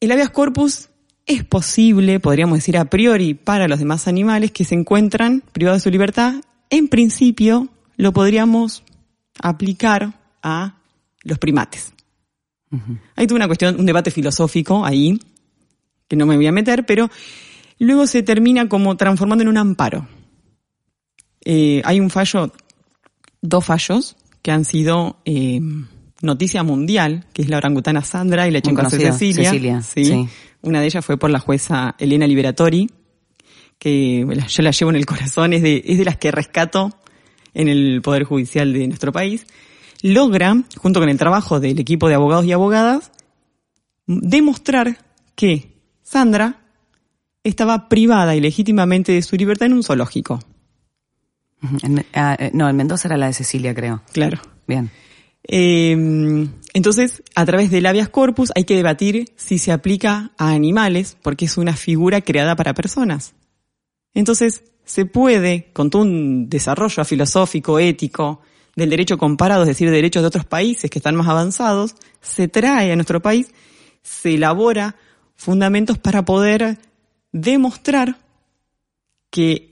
[0.00, 0.90] El habeas corpus
[1.26, 5.84] es posible, podríamos decir a priori, para los demás animales que se encuentran privados de
[5.84, 6.34] su libertad.
[6.70, 8.82] En principio, lo podríamos
[9.40, 10.77] aplicar a
[11.28, 11.92] los primates.
[13.16, 15.18] Hay toda una cuestión, un debate filosófico ahí,
[16.06, 17.08] que no me voy a meter, pero
[17.78, 20.06] luego se termina como transformando en un amparo.
[21.44, 22.52] Eh, hay un fallo,
[23.40, 25.60] dos fallos, que han sido eh,
[26.20, 29.50] noticia mundial, que es la orangutana Sandra y la chimpancé Cecilia.
[29.50, 30.04] Cecilia, Sí.
[30.04, 30.28] sí.
[30.60, 32.90] Una de ellas fue por la jueza Elena Liberatori,
[33.78, 36.98] que yo la llevo en el corazón, es de, es de las que rescato
[37.54, 39.46] en el Poder Judicial de nuestro país,
[40.02, 43.10] logra, junto con el trabajo del equipo de abogados y abogadas,
[44.06, 44.98] demostrar
[45.34, 46.60] que Sandra
[47.44, 50.40] estaba privada ilegítimamente de su libertad en un zoológico.
[51.82, 54.02] En- ah, eh, no, en Mendoza era la de Cecilia, creo.
[54.12, 54.38] Claro.
[54.66, 54.90] Bien.
[55.44, 61.16] Eh, entonces, a través del habeas corpus hay que debatir si se aplica a animales,
[61.22, 63.34] porque es una figura creada para personas.
[64.14, 68.40] Entonces, se puede, con todo un desarrollo filosófico, ético,
[68.78, 72.92] del derecho comparado, es decir, derechos de otros países que están más avanzados, se trae
[72.92, 73.48] a nuestro país,
[74.02, 74.96] se elabora
[75.36, 76.78] fundamentos para poder
[77.32, 78.16] demostrar
[79.30, 79.68] que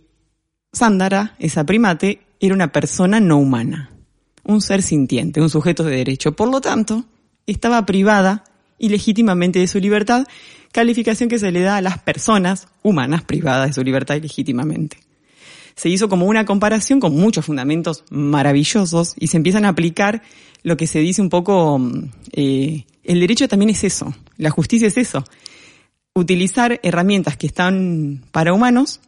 [0.73, 3.93] Sándara, esa primate, era una persona no humana,
[4.45, 6.33] un ser sintiente, un sujeto de derecho.
[6.33, 7.07] Por lo tanto,
[7.47, 8.45] estaba privada
[8.79, 10.27] ilegítimamente de su libertad,
[10.73, 14.99] calificación que se le da a las personas humanas privadas de su libertad ilegítimamente.
[15.77, 20.23] Se hizo como una comparación con muchos fundamentos maravillosos y se empiezan a aplicar
[20.63, 21.81] lo que se dice un poco,
[22.33, 25.23] eh, el derecho también es eso, la justicia es eso,
[26.15, 29.01] utilizar herramientas que están para humanos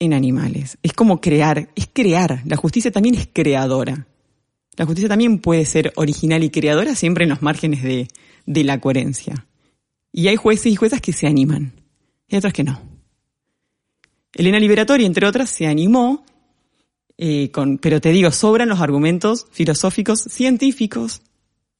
[0.00, 0.78] en animales.
[0.82, 2.42] Es como crear, es crear.
[2.44, 4.08] La justicia también es creadora.
[4.76, 8.08] La justicia también puede ser original y creadora siempre en los márgenes de,
[8.46, 9.46] de la coherencia.
[10.10, 11.72] Y hay jueces y juezas que se animan,
[12.26, 12.91] y otras que no.
[14.34, 16.24] Elena Liberatori, entre otras, se animó,
[17.18, 21.22] eh, con, pero te digo, sobran los argumentos filosóficos, científicos,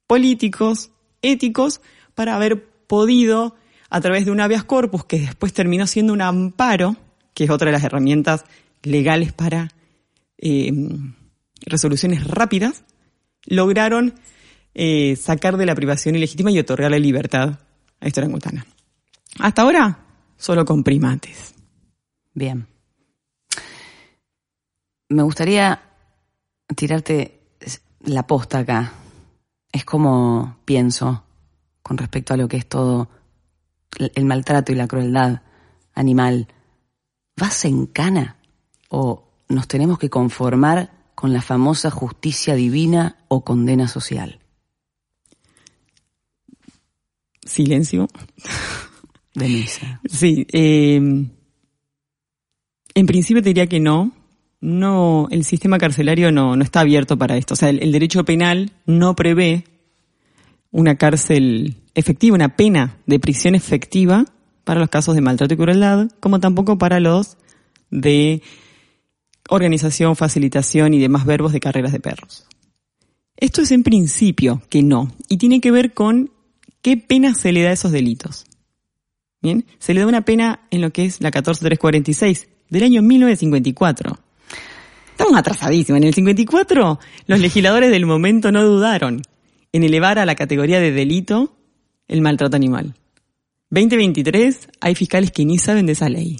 [0.07, 0.91] políticos,
[1.23, 1.81] éticos,
[2.15, 3.57] para haber podido,
[3.89, 6.97] a través de un habeas corpus, que después terminó siendo un amparo,
[7.35, 8.45] que es otra de las herramientas
[8.83, 9.73] legales para
[10.39, 10.73] eh,
[11.65, 12.85] resoluciones rápidas,
[13.47, 14.15] lograron
[14.75, 17.61] eh, sacar de la privación ilegítima y otorgarle libertad
[18.01, 18.67] a esta orangutana.
[19.39, 19.99] Hasta ahora,
[20.37, 21.55] solo con primates.
[22.35, 22.67] Bien.
[25.09, 25.83] Me gustaría
[26.75, 27.41] tirarte
[28.01, 28.93] la posta acá.
[29.71, 31.25] Es como pienso
[31.83, 33.09] con respecto a lo que es todo
[33.99, 35.43] el maltrato y la crueldad
[35.95, 36.49] animal.
[37.37, 38.37] ¿Vas en cana
[38.89, 44.41] o nos tenemos que conformar con la famosa justicia divina o condena social?
[47.45, 48.09] Silencio.
[49.35, 50.01] De misa.
[50.09, 50.47] Sí.
[50.53, 51.29] Eh,
[52.95, 54.13] en principio te diría que no.
[54.61, 57.55] No, el sistema carcelario no, no está abierto para esto.
[57.55, 59.65] O sea, el, el derecho penal no prevé
[60.71, 64.25] una cárcel efectiva, una pena de prisión efectiva
[64.65, 67.37] para los casos de maltrato y crueldad, como tampoco para los
[67.91, 68.43] de
[69.49, 72.47] organización, facilitación y demás verbos de carreras de perros.
[73.37, 76.31] Esto es en principio que no, y tiene que ver con
[76.81, 78.47] qué pena se le da a esos delitos.
[79.43, 84.19] Bien, se le da una pena en lo que es la 14346 del año 1954.
[85.11, 85.99] Estamos atrasadísimos.
[85.99, 89.21] En el 54 los legisladores del momento no dudaron
[89.73, 91.55] en elevar a la categoría de delito
[92.09, 92.95] el maltrato animal.
[93.69, 96.39] 2023 hay fiscales que ni saben de esa ley.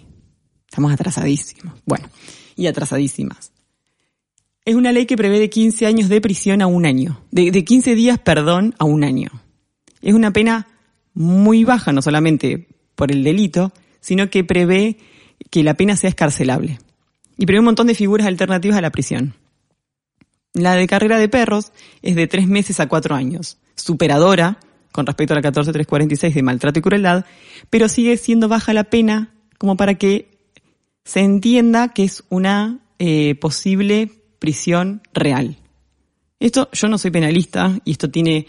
[0.67, 1.75] Estamos atrasadísimos.
[1.85, 2.09] Bueno,
[2.57, 3.53] y atrasadísimas.
[4.65, 7.21] Es una ley que prevé de 15 años de prisión a un año.
[7.31, 9.29] De, de 15 días, perdón, a un año.
[10.01, 10.67] Es una pena
[11.13, 13.71] muy baja, no solamente por el delito,
[14.01, 14.97] sino que prevé
[15.51, 16.79] que la pena sea escarcelable.
[17.37, 19.35] Y prevé un montón de figuras alternativas a la prisión.
[20.55, 21.73] La de carrera de perros
[22.03, 24.59] es de tres meses a cuatro años, superadora
[24.93, 27.25] con respecto a la 14346 de maltrato y crueldad,
[27.71, 30.39] pero sigue siendo baja la pena como para que
[31.05, 35.57] se entienda que es una eh, posible prisión real.
[36.39, 38.47] Esto, yo no soy penalista y esto tiene,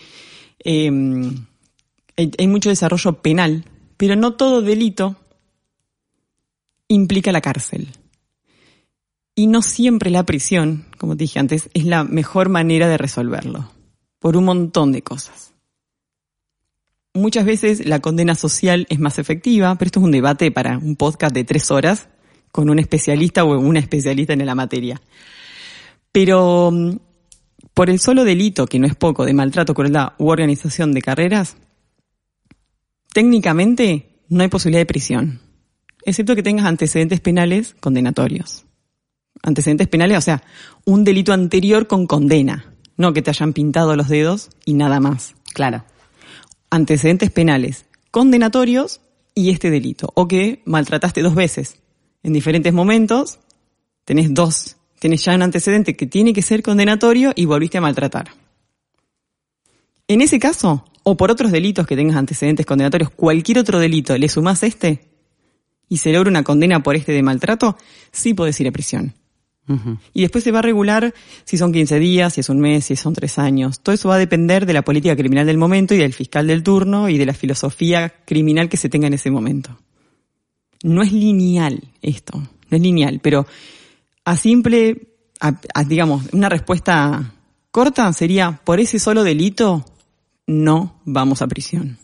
[0.66, 3.66] hay, hay mucho desarrollo penal,
[3.96, 5.16] pero no todo delito
[6.94, 7.89] implica la cárcel.
[9.36, 13.72] Y no siempre la prisión, como te dije antes, es la mejor manera de resolverlo,
[14.20, 15.54] por un montón de cosas.
[17.16, 20.96] Muchas veces la condena social es más efectiva, pero esto es un debate para un
[20.96, 22.08] podcast de tres horas
[22.52, 25.02] con un especialista o una especialista en la materia.
[26.12, 26.98] Pero mm,
[27.74, 31.58] por el solo delito, que no es poco, de maltrato, crueldad u organización de carreras,
[33.14, 35.39] técnicamente no hay posibilidad de prisión,
[36.06, 38.66] excepto que tengas antecedentes penales condenatorios.
[39.41, 40.43] Antecedentes penales, o sea,
[40.86, 45.36] un delito anterior con condena, no que te hayan pintado los dedos y nada más.
[45.54, 45.84] Claro.
[46.70, 49.01] Antecedentes penales condenatorios
[49.36, 51.80] y este delito, o que maltrataste dos veces
[52.22, 53.39] en diferentes momentos,
[54.06, 58.30] tenés dos, tenés ya un antecedente que tiene que ser condenatorio y volviste a maltratar.
[60.08, 64.30] En ese caso, o por otros delitos que tengas antecedentes condenatorios, cualquier otro delito, le
[64.30, 65.12] sumás este
[65.94, 67.78] y se logra una condena por este de maltrato,
[68.12, 69.14] sí podés ir a prisión.
[70.14, 71.14] Y después se va a regular
[71.46, 73.80] si son 15 días, si es un mes, si son tres años.
[73.80, 76.64] Todo eso va a depender de la política criminal del momento y del fiscal del
[76.64, 79.78] turno y de la filosofía criminal que se tenga en ese momento.
[80.84, 83.46] No es lineal esto, no es lineal, pero
[84.26, 87.34] a simple, a- a, digamos, una respuesta
[87.72, 89.86] corta sería, por ese solo delito,
[90.48, 91.98] no vamos a prisión.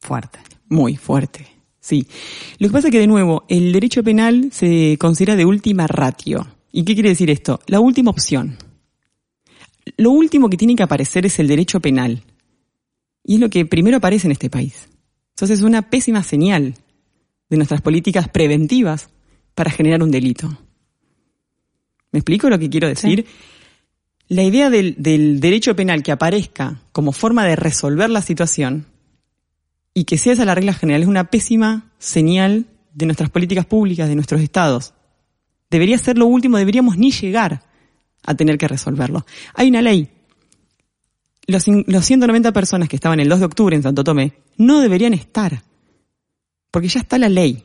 [0.00, 0.38] Fuerte.
[0.68, 1.46] Muy fuerte.
[1.80, 2.06] Sí.
[2.58, 6.46] Lo que pasa es que, de nuevo, el derecho penal se considera de última ratio.
[6.72, 7.60] ¿Y qué quiere decir esto?
[7.66, 8.56] La última opción.
[9.98, 12.22] Lo último que tiene que aparecer es el derecho penal.
[13.22, 14.88] Y es lo que primero aparece en este país.
[15.34, 16.74] Entonces es una pésima señal
[17.50, 19.10] de nuestras políticas preventivas
[19.54, 20.48] para generar un delito.
[22.12, 23.26] ¿Me explico lo que quiero decir?
[24.28, 28.86] La idea del, del, derecho penal que aparezca como forma de resolver la situación
[29.94, 34.08] y que sea esa la regla general es una pésima señal de nuestras políticas públicas,
[34.08, 34.92] de nuestros estados.
[35.70, 37.62] Debería ser lo último, deberíamos ni llegar
[38.24, 39.24] a tener que resolverlo.
[39.54, 40.08] Hay una ley.
[41.46, 45.14] Los, los 190 personas que estaban el 2 de octubre en Santo Tomé no deberían
[45.14, 45.62] estar,
[46.70, 47.64] porque ya está la ley.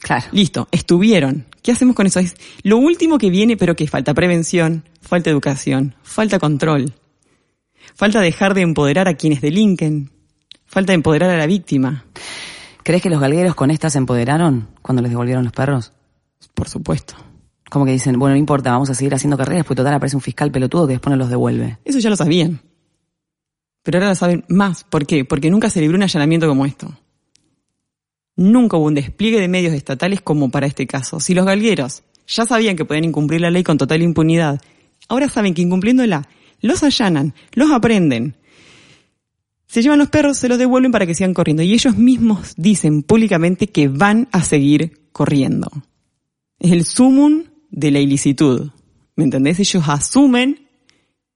[0.00, 0.26] Claro.
[0.32, 1.46] Listo, estuvieron.
[1.62, 2.20] ¿Qué hacemos con eso?
[2.20, 6.94] Es lo último que viene, pero que falta prevención, falta educación, falta control,
[7.94, 10.12] falta dejar de empoderar a quienes delinquen,
[10.78, 12.04] falta empoderar a la víctima.
[12.84, 15.92] ¿Crees que los galgueros con esta se empoderaron cuando les devolvieron los perros?
[16.54, 17.16] Por supuesto.
[17.68, 20.22] Como que dicen, bueno, no importa, vamos a seguir haciendo carreras, pues total aparece un
[20.22, 21.78] fiscal pelotudo que después no los devuelve.
[21.84, 22.60] Eso ya lo sabían.
[23.82, 24.84] Pero ahora lo saben más.
[24.84, 25.24] ¿Por qué?
[25.24, 26.96] Porque nunca se libró un allanamiento como esto.
[28.36, 31.18] Nunca hubo un despliegue de medios estatales como para este caso.
[31.18, 34.60] Si los galgueros ya sabían que podían incumplir la ley con total impunidad,
[35.08, 36.28] ahora saben que incumpliéndola,
[36.60, 38.36] los allanan, los aprenden,
[39.68, 41.62] se llevan los perros, se los devuelven para que sigan corriendo.
[41.62, 45.68] Y ellos mismos dicen públicamente que van a seguir corriendo.
[46.58, 48.70] Es el sumum de la ilicitud.
[49.14, 49.60] ¿Me entendés?
[49.60, 50.68] Ellos asumen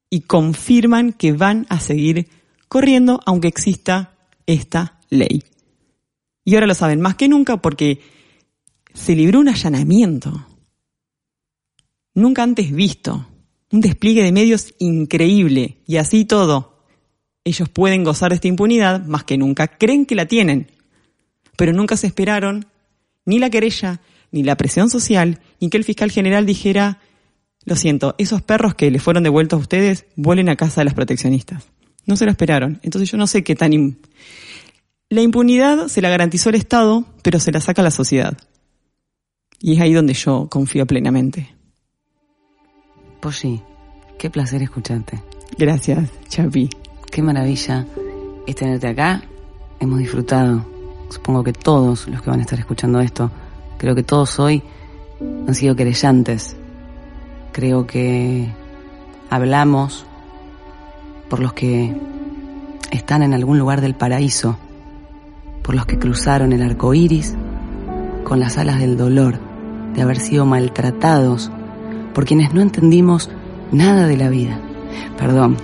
[0.09, 2.29] y confirman que van a seguir
[2.69, 4.15] corriendo aunque exista
[4.47, 5.45] esta ley.
[6.45, 8.01] Y ahora lo saben más que nunca porque
[8.95, 10.47] se libró un allanamiento.
[12.15, 13.27] Nunca antes visto.
[13.71, 15.83] Un despliegue de medios increíble.
[15.87, 16.72] Y así todo.
[17.45, 19.67] Ellos pueden gozar de esta impunidad más que nunca.
[19.67, 20.71] Creen que la tienen.
[21.57, 22.67] Pero nunca se esperaron
[23.25, 26.99] ni la querella, ni la presión social, ni que el fiscal general dijera,
[27.65, 30.95] lo siento, esos perros que les fueron devueltos a ustedes vuelen a casa de las
[30.95, 31.65] proteccionistas.
[32.07, 32.81] No se lo esperaron.
[32.83, 33.99] Entonces yo no sé qué tan...
[35.09, 38.37] La impunidad se la garantizó el Estado, pero se la saca la sociedad.
[39.61, 41.55] Y es ahí donde yo confío plenamente.
[43.21, 43.61] Pues sí,
[44.19, 45.23] qué placer escucharte.
[45.57, 46.69] Gracias, Chapi.
[47.13, 47.85] Qué maravilla
[48.47, 49.21] es tenerte acá.
[49.79, 50.65] Hemos disfrutado,
[51.11, 53.31] supongo que todos los que van a estar escuchando esto,
[53.77, 54.63] creo que todos hoy
[55.21, 56.57] han sido querellantes.
[57.53, 58.51] Creo que
[59.29, 60.07] hablamos
[61.29, 61.95] por los que
[62.91, 64.57] están en algún lugar del paraíso
[65.63, 67.35] por los que cruzaron el arco iris
[68.25, 69.39] con las alas del dolor
[69.95, 71.51] de haber sido maltratados
[72.15, 73.29] por quienes no entendimos
[73.71, 74.59] nada de la vida.
[75.19, 75.59] Perdón,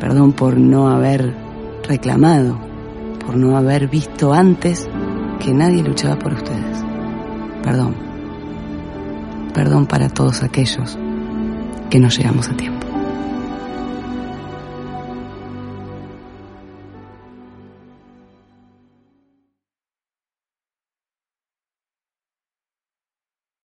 [0.00, 1.34] perdón por no haber
[1.86, 2.58] reclamado,
[3.24, 4.88] por no haber visto antes
[5.38, 6.84] que nadie luchaba por ustedes.
[7.62, 7.94] Perdón,
[9.54, 10.98] perdón para todos aquellos
[11.90, 12.87] que no llegamos a tiempo.